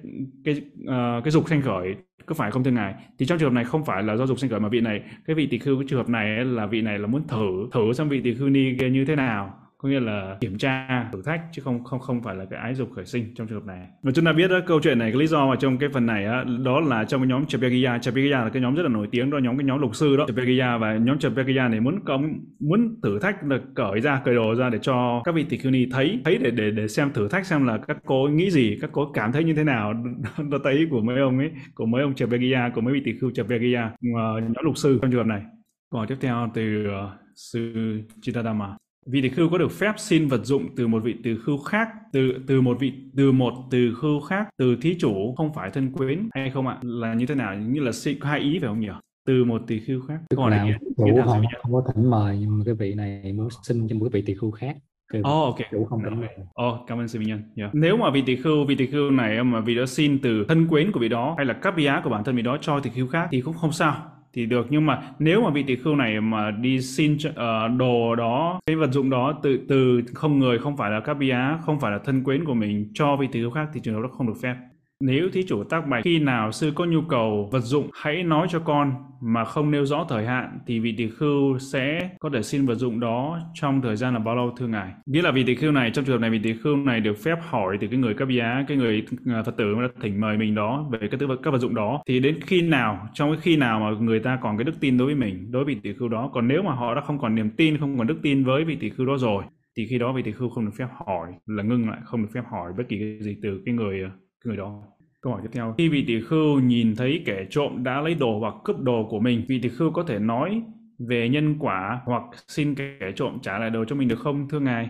[0.45, 2.93] cái uh, cái dục sanh khởi có phải không thưa ngài?
[3.19, 5.01] Thì trong trường hợp này không phải là do dục sanh khởi mà vị này
[5.25, 7.93] cái vị tỳ khưu cái trường hợp này là vị này là muốn thử thử
[7.93, 11.41] xem vị tỳ khưu ni như thế nào có nghĩa là kiểm tra thử thách
[11.51, 13.87] chứ không không không phải là cái ái dục khởi sinh trong trường hợp này.
[14.03, 16.05] Và chúng ta biết đó câu chuyện này cái lý do mà trong cái phần
[16.05, 19.07] này á, đó là trong cái nhóm Chapegia Chapegia là cái nhóm rất là nổi
[19.11, 20.25] tiếng đó nhóm cái nhóm lục sư đó.
[20.27, 22.19] Chapegia và nhóm Chapegia này muốn có
[22.59, 25.85] muốn thử thách là cởi ra cởi đồ ra để cho các vị tỷ ni
[25.91, 28.89] thấy thấy để để để xem thử thách xem là các cô nghĩ gì các
[28.93, 29.93] cô cảm thấy như thế nào.
[30.49, 33.31] Đó thấy của mấy ông ấy của mấy ông Chapegia của mấy vị tỷ khưu
[33.31, 35.41] Chapegia à, nhóm lục sư trong trường hợp này.
[35.89, 37.73] Còn tiếp theo từ uh, sư
[38.21, 38.77] Chitadama
[39.09, 41.89] vị tỷ khưu có được phép xin vật dụng từ một vị tỷ khưu khác
[42.11, 45.91] từ từ một vị từ một từ khưu khác từ thí chủ không phải thân
[45.91, 48.79] quyến hay không ạ là như thế nào như là xin hai ý phải không
[48.79, 48.89] nhỉ
[49.27, 52.57] từ một tỷ khưu khác tức là này, chủ không, không có thỉnh mời nhưng
[52.57, 54.77] mà cái vị này muốn xin cho một vị tỷ khưu khác
[55.17, 55.55] Oh, ok.
[55.71, 56.29] Chủ không thỉnh mời.
[56.67, 57.43] Oh, cảm ơn sư Minh Nhân.
[57.55, 57.75] Yeah.
[57.75, 60.67] Nếu mà vị tỷ khưu, vị tỷ khưu này mà vị đó xin từ thân
[60.67, 62.89] quyến của vị đó hay là vị á của bản thân vị đó cho tỷ
[62.89, 64.67] khưu khác thì cũng không sao thì được.
[64.69, 67.33] Nhưng mà nếu mà vị tỷ khưu này mà đi xin uh,
[67.77, 71.37] đồ đó cái vật dụng đó từ từ không người không phải là các bia
[71.65, 74.01] không phải là thân quyến của mình cho vị tỷ khưu khác thì trường hợp
[74.01, 74.55] đó không được phép
[74.99, 78.47] nếu thí chủ tác bạch, khi nào sư có nhu cầu vật dụng, hãy nói
[78.49, 82.41] cho con, mà không nêu rõ thời hạn thì vị tỷ khưu sẽ có thể
[82.41, 84.91] xin vật dụng đó trong thời gian là bao lâu, thưa ngài.
[85.05, 87.17] Nghĩa là vị tỷ khưu này, trong trường hợp này vị tỷ khưu này được
[87.23, 90.37] phép hỏi từ cái người cấp giá, cái người à, Phật tử đã thỉnh mời
[90.37, 93.57] mình đó về cái các vật dụng đó, thì đến khi nào, trong cái khi
[93.57, 95.93] nào mà người ta còn cái đức tin đối với mình, đối với vị tỷ
[95.93, 98.43] khưu đó, còn nếu mà họ đã không còn niềm tin, không còn đức tin
[98.43, 99.43] với vị tỷ khưu đó rồi,
[99.77, 102.29] thì khi đó vị tỷ khưu không được phép hỏi, là ngưng lại, không được
[102.33, 104.11] phép hỏi bất kỳ cái gì từ cái người à,
[104.45, 104.83] người đó
[105.21, 105.75] Câu hỏi tiếp theo.
[105.77, 109.19] Khi vị tỷ khưu nhìn thấy kẻ trộm đã lấy đồ hoặc cướp đồ của
[109.19, 110.61] mình, vị tỷ khưu có thể nói
[110.99, 114.59] về nhân quả hoặc xin kẻ trộm trả lại đồ cho mình được không thưa
[114.59, 114.89] ngài?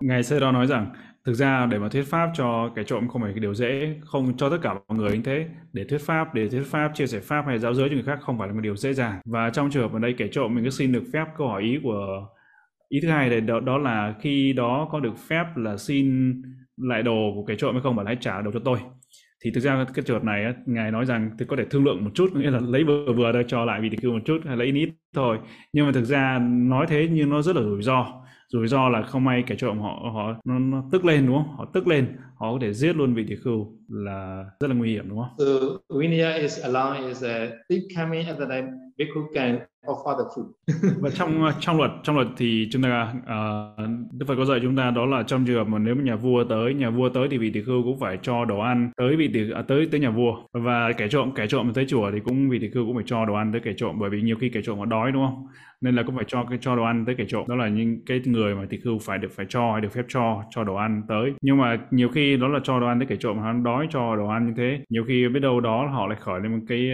[0.00, 0.86] Ngài Sê đó nói rằng
[1.24, 4.36] thực ra để mà thuyết pháp cho kẻ trộm không phải cái điều dễ không
[4.36, 7.20] cho tất cả mọi người như thế để thuyết pháp để thuyết pháp chia sẻ
[7.20, 9.50] pháp hay giáo giới cho người khác không phải là một điều dễ dàng và
[9.50, 11.78] trong trường hợp ở đây kẻ trộm mình cứ xin được phép câu hỏi ý
[11.82, 12.26] của
[12.88, 16.32] ý thứ hai là đó, đó là khi đó có được phép là xin
[16.76, 18.78] lại đồ của kẻ trộm hay không và hãy trả đồ cho tôi.
[19.44, 21.84] Thì thực ra cái trường hợp này á, ngài nói rằng thì có thể thương
[21.84, 24.38] lượng một chút nghĩa là lấy vừa vừa ra cho lại vì thì một chút
[24.44, 25.38] hay lấy ít thôi.
[25.72, 28.06] Nhưng mà thực ra nói thế nhưng nó rất là rủi ro.
[28.48, 31.56] Rủi ro là không may kẻ trộm họ họ nó, nó tức lên đúng không?
[31.56, 34.92] Họ tức lên họ có thể giết luôn vị tỷ khưu là rất là nguy
[34.92, 35.28] hiểm đúng không?
[35.38, 38.68] So Vinaya is allowed is a thief coming at the time
[39.04, 40.46] bhikkhu can offer the food.
[41.00, 44.58] và trong ờ, trong luật trong luật thì chúng ta uh, Đức Phật có dạy
[44.62, 47.08] chúng ta đó là trong trường hợp mà nếu mà nhà vua tới nhà vua
[47.08, 49.88] tới thì vị tỳ khưu cũng phải cho đồ ăn tới vị tỳ à, tới
[49.90, 52.86] tới nhà vua và kẻ trộm kẻ trộm tới chùa thì cũng vị tỳ khưu
[52.86, 54.84] cũng phải cho đồ ăn tới kẻ trộm bởi vì nhiều khi kẻ trộm họ
[54.84, 55.46] đói đúng không?
[55.80, 58.04] nên là cũng phải cho cái cho đồ ăn tới kẻ trộm đó là những
[58.06, 60.74] cái người mà tỳ khưu phải được phải cho hay được phép cho cho đồ
[60.74, 63.52] ăn tới nhưng mà nhiều khi đó là cho đồ ăn tới kẻ trộm họ
[63.52, 66.52] đói cho đồ ăn như thế nhiều khi biết đâu đó họ lại khởi lên
[66.52, 66.90] một cái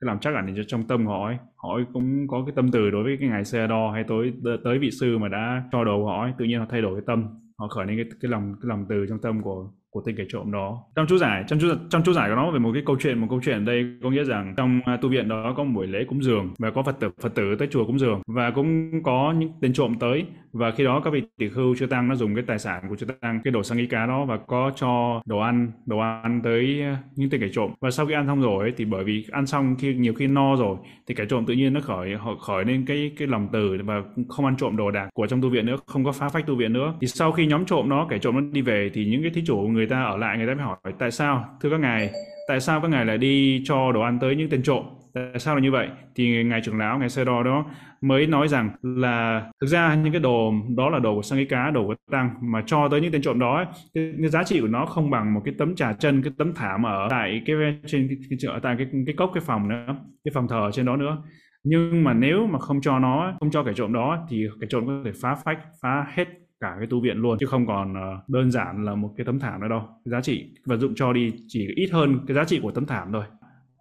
[0.00, 1.36] cái làm chắc ẩn cho trong tâm họ ấy.
[1.56, 4.32] Họ ấy cũng có cái tâm từ đối với cái ngài xe đo hay tới
[4.64, 6.32] tới vị sư mà đã cho đồ họ ấy.
[6.38, 7.24] Tự nhiên họ thay đổi cái tâm.
[7.58, 10.24] Họ khởi lên cái cái lòng cái lòng từ trong tâm của của tên kẻ
[10.28, 10.78] trộm đó.
[10.96, 13.18] Trong chú giải trong chú trong chú giải của nó về một cái câu chuyện
[13.18, 15.70] một câu chuyện ở đây có nghĩa rằng trong à, tu viện đó có một
[15.74, 18.50] buổi lễ cúng dường và có phật tử phật tử tới chùa cúng dường và
[18.50, 22.08] cũng có những tên trộm tới và khi đó các vị tỷ khưu chư tăng
[22.08, 24.36] nó dùng cái tài sản của chư tăng cái đồ sang y cá đó và
[24.36, 27.70] có cho đồ ăn đồ ăn tới à, những tên kẻ trộm.
[27.80, 30.26] Và sau khi ăn xong rồi ấy, thì bởi vì ăn xong khi nhiều khi
[30.26, 30.76] no rồi
[31.06, 34.02] thì kẻ trộm tự nhiên nó khởi họ khởi lên cái cái lòng từ và
[34.28, 36.56] không ăn trộm đồ đạc của trong tu viện nữa không có phá phách tu
[36.56, 36.94] viện nữa.
[37.00, 39.42] Thì sau khi nhóm trộm nó kẻ trộm nó đi về thì những cái thí
[39.46, 41.58] chủ người người ta ở lại người ta mới hỏi tại sao?
[41.60, 42.10] Thưa các ngài
[42.48, 44.84] tại sao các ngài lại đi cho đồ ăn tới những tên trộm?
[45.14, 45.88] Tại sao là như vậy?
[46.14, 47.64] Thì ngài trưởng lão ngài sơ đo đó
[48.00, 51.70] mới nói rằng là thực ra những cái đồ đó là đồ của sang cá
[51.70, 53.64] đồ của tăng mà cho tới những tên trộm đó
[53.94, 56.54] cái, cái giá trị của nó không bằng một cái tấm trà chân cái tấm
[56.54, 57.56] thảm ở tại cái
[57.86, 60.96] trên cái, cái, tại cái cái cốc cái phòng nữa cái phòng thờ trên đó
[60.96, 61.16] nữa.
[61.64, 64.86] Nhưng mà nếu mà không cho nó không cho kẻ trộm đó thì kẻ trộm
[64.86, 66.28] có thể phá phách phá hết
[66.60, 69.38] cả cái tu viện luôn chứ không còn ờ, đơn giản là một cái tấm
[69.38, 69.80] thảm nữa đâu.
[69.80, 72.86] Cái giá trị vật dụng cho đi chỉ ít hơn cái giá trị của tấm
[72.86, 73.24] thảm thôi.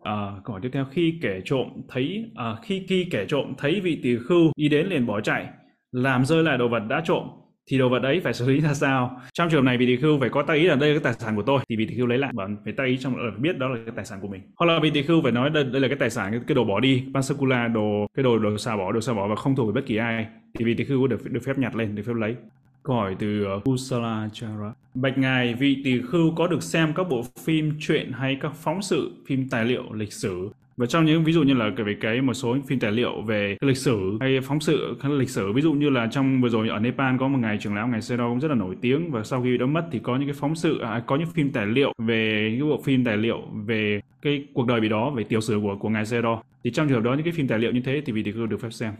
[0.04, 0.14] À,
[0.44, 4.00] câu hỏi tiếp theo khi kẻ trộm thấy à, khi khi kẻ trộm thấy vị
[4.04, 5.48] tỳ khưu đi đến liền bỏ chạy
[5.92, 7.24] làm rơi lại đồ vật đã trộm
[7.72, 9.22] thì đồ vật ấy phải xử lý ra sao?
[9.34, 11.04] Trong trường hợp này vị tỳ khưu phải có tay ý là đây là cái
[11.04, 12.32] tài sản của tôi thì vị tỳ khưu lấy lại.
[12.36, 14.42] Và phải tay ý trong là biết đó là cái tài sản của mình.
[14.56, 16.56] Hoặc là vị tỳ khưu phải nói đây, đây là cái tài sản cái, cái
[16.56, 19.56] đồ bỏ đi pansakula đồ cái đồ đồ xả bỏ đồ xả bỏ và không
[19.56, 20.28] thuộc về bất kỳ ai
[20.60, 22.36] thì vị tỳ khưu được được phép nhặt lên được phép lấy
[22.84, 24.74] cõi từ uh, Kusala Chara.
[24.94, 28.82] Bạch Ngài, vị tỷ khưu có được xem các bộ phim truyện hay các phóng
[28.82, 30.50] sự, phim tài liệu, lịch sử?
[30.80, 33.58] Và trong những ví dụ như là về cái một số phim tài liệu về
[33.62, 36.70] lịch sử hay phóng sự hay lịch sử ví dụ như là trong vừa rồi
[36.70, 39.24] ở Nepal có một ngày trưởng lão ngày Sero cũng rất là nổi tiếng và
[39.24, 41.66] sau khi đã mất thì có những cái phóng sự à, có những phim tài
[41.66, 45.42] liệu về những bộ phim tài liệu về cái cuộc đời bị đó về tiểu
[45.42, 47.72] sử của của ngài Sero thì trong trường hợp đó những cái phim tài liệu
[47.72, 48.94] như thế thì vị tỷ khưu được phép xem.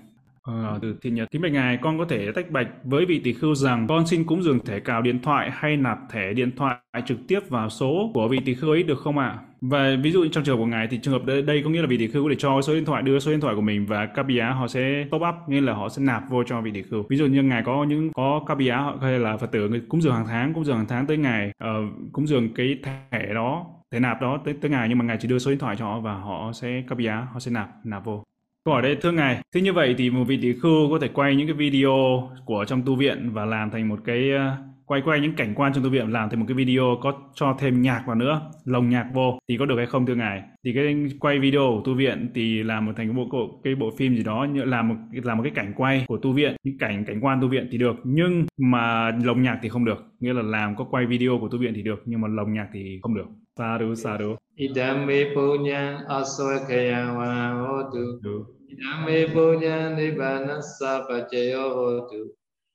[0.50, 0.64] Ờ.
[0.64, 1.32] ờ, từ Thiên Nhật.
[1.32, 4.24] Kính bạch ngài, con có thể tách bạch với vị tỷ khưu rằng con xin
[4.24, 8.12] cúng dường thẻ cào điện thoại hay nạp thẻ điện thoại trực tiếp vào số
[8.14, 9.38] của vị tỷ khưu ấy được không ạ?
[9.62, 11.82] Và ví dụ trong trường hợp của ngài thì trường hợp đây, đây có nghĩa
[11.82, 13.86] là vị tỷ khưu để cho số điện thoại đưa số điện thoại của mình
[13.86, 16.82] và Kapia họ sẽ top up nghĩa là họ sẽ nạp vô cho vị tỷ
[16.82, 17.04] khưu.
[17.10, 20.14] Ví dụ như ngài có những có Kapia hay là Phật tử người cúng dường
[20.14, 24.00] hàng tháng, cúng dường hàng tháng tới ngài uh, cúng dường cái thẻ đó thẻ
[24.00, 26.00] nạp đó tới tới ngài nhưng mà ngài chỉ đưa số điện thoại cho họ
[26.00, 28.24] và họ sẽ Kapia họ sẽ nạp nạp vô.
[28.70, 31.08] Câu hỏi đây thưa ngài, thế như vậy thì một vị tỷ khưu có thể
[31.08, 34.42] quay những cái video của trong tu viện và làm thành một cái uh,
[34.86, 37.56] quay quay những cảnh quan trong tu viện làm thành một cái video có cho
[37.60, 40.42] thêm nhạc vào nữa, lồng nhạc vô thì có được hay không thưa ngài?
[40.66, 43.90] Thì cái quay video của tu viện thì làm một thành cái bộ cái bộ
[43.98, 46.78] phim gì đó như làm một làm một cái cảnh quay của tu viện, những
[46.78, 50.06] cảnh cảnh quan tu viện thì được, nhưng mà lồng nhạc thì không được.
[50.20, 52.68] Nghĩa là làm có quay video của tu viện thì được, nhưng mà lồng nhạc
[52.74, 53.28] thì không được.
[53.58, 54.36] Sadhu sadhu.
[54.56, 58.59] Idame punyang aswakaya wa hotu.
[58.70, 60.62] Idame punyang nibbana
[61.08, 62.22] pacayo hotu.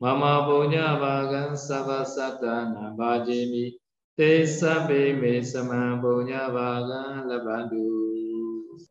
[0.00, 2.90] Mama punya bagan sabha satana.
[4.16, 7.86] Te sabbe me sama punya bagan labandu.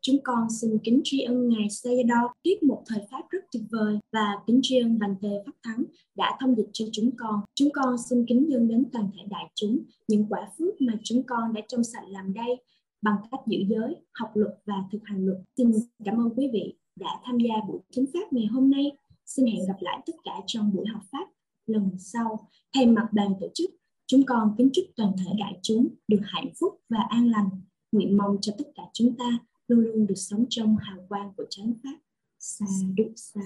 [0.00, 3.98] Chúng con xin kính tri ân Ngài Sayadaw tiếp một thời pháp rất tuyệt vời
[4.12, 5.84] và kính tri ân Bành Tề Pháp Thắng
[6.16, 7.40] đã thông dịch cho chúng con.
[7.54, 9.78] Chúng con xin kính dâng đến toàn thể đại chúng
[10.08, 12.64] những quả phước mà chúng con đã trong sạch làm đây
[13.02, 15.38] bằng cách giữ giới, học luật và thực hành luật.
[15.56, 15.72] Xin
[16.04, 18.92] cảm ơn quý vị đã tham gia buổi thính pháp ngày hôm nay.
[19.26, 21.28] Xin hẹn gặp lại tất cả trong buổi học pháp
[21.66, 22.48] lần sau.
[22.74, 23.70] Thay mặt đoàn tổ chức,
[24.06, 27.48] chúng con kính chúc toàn thể đại chúng được hạnh phúc và an lành.
[27.92, 29.38] Nguyện mong cho tất cả chúng ta
[29.68, 31.98] luôn luôn được sống trong hào quang của chánh pháp
[32.38, 32.66] sa
[32.96, 33.40] đu sa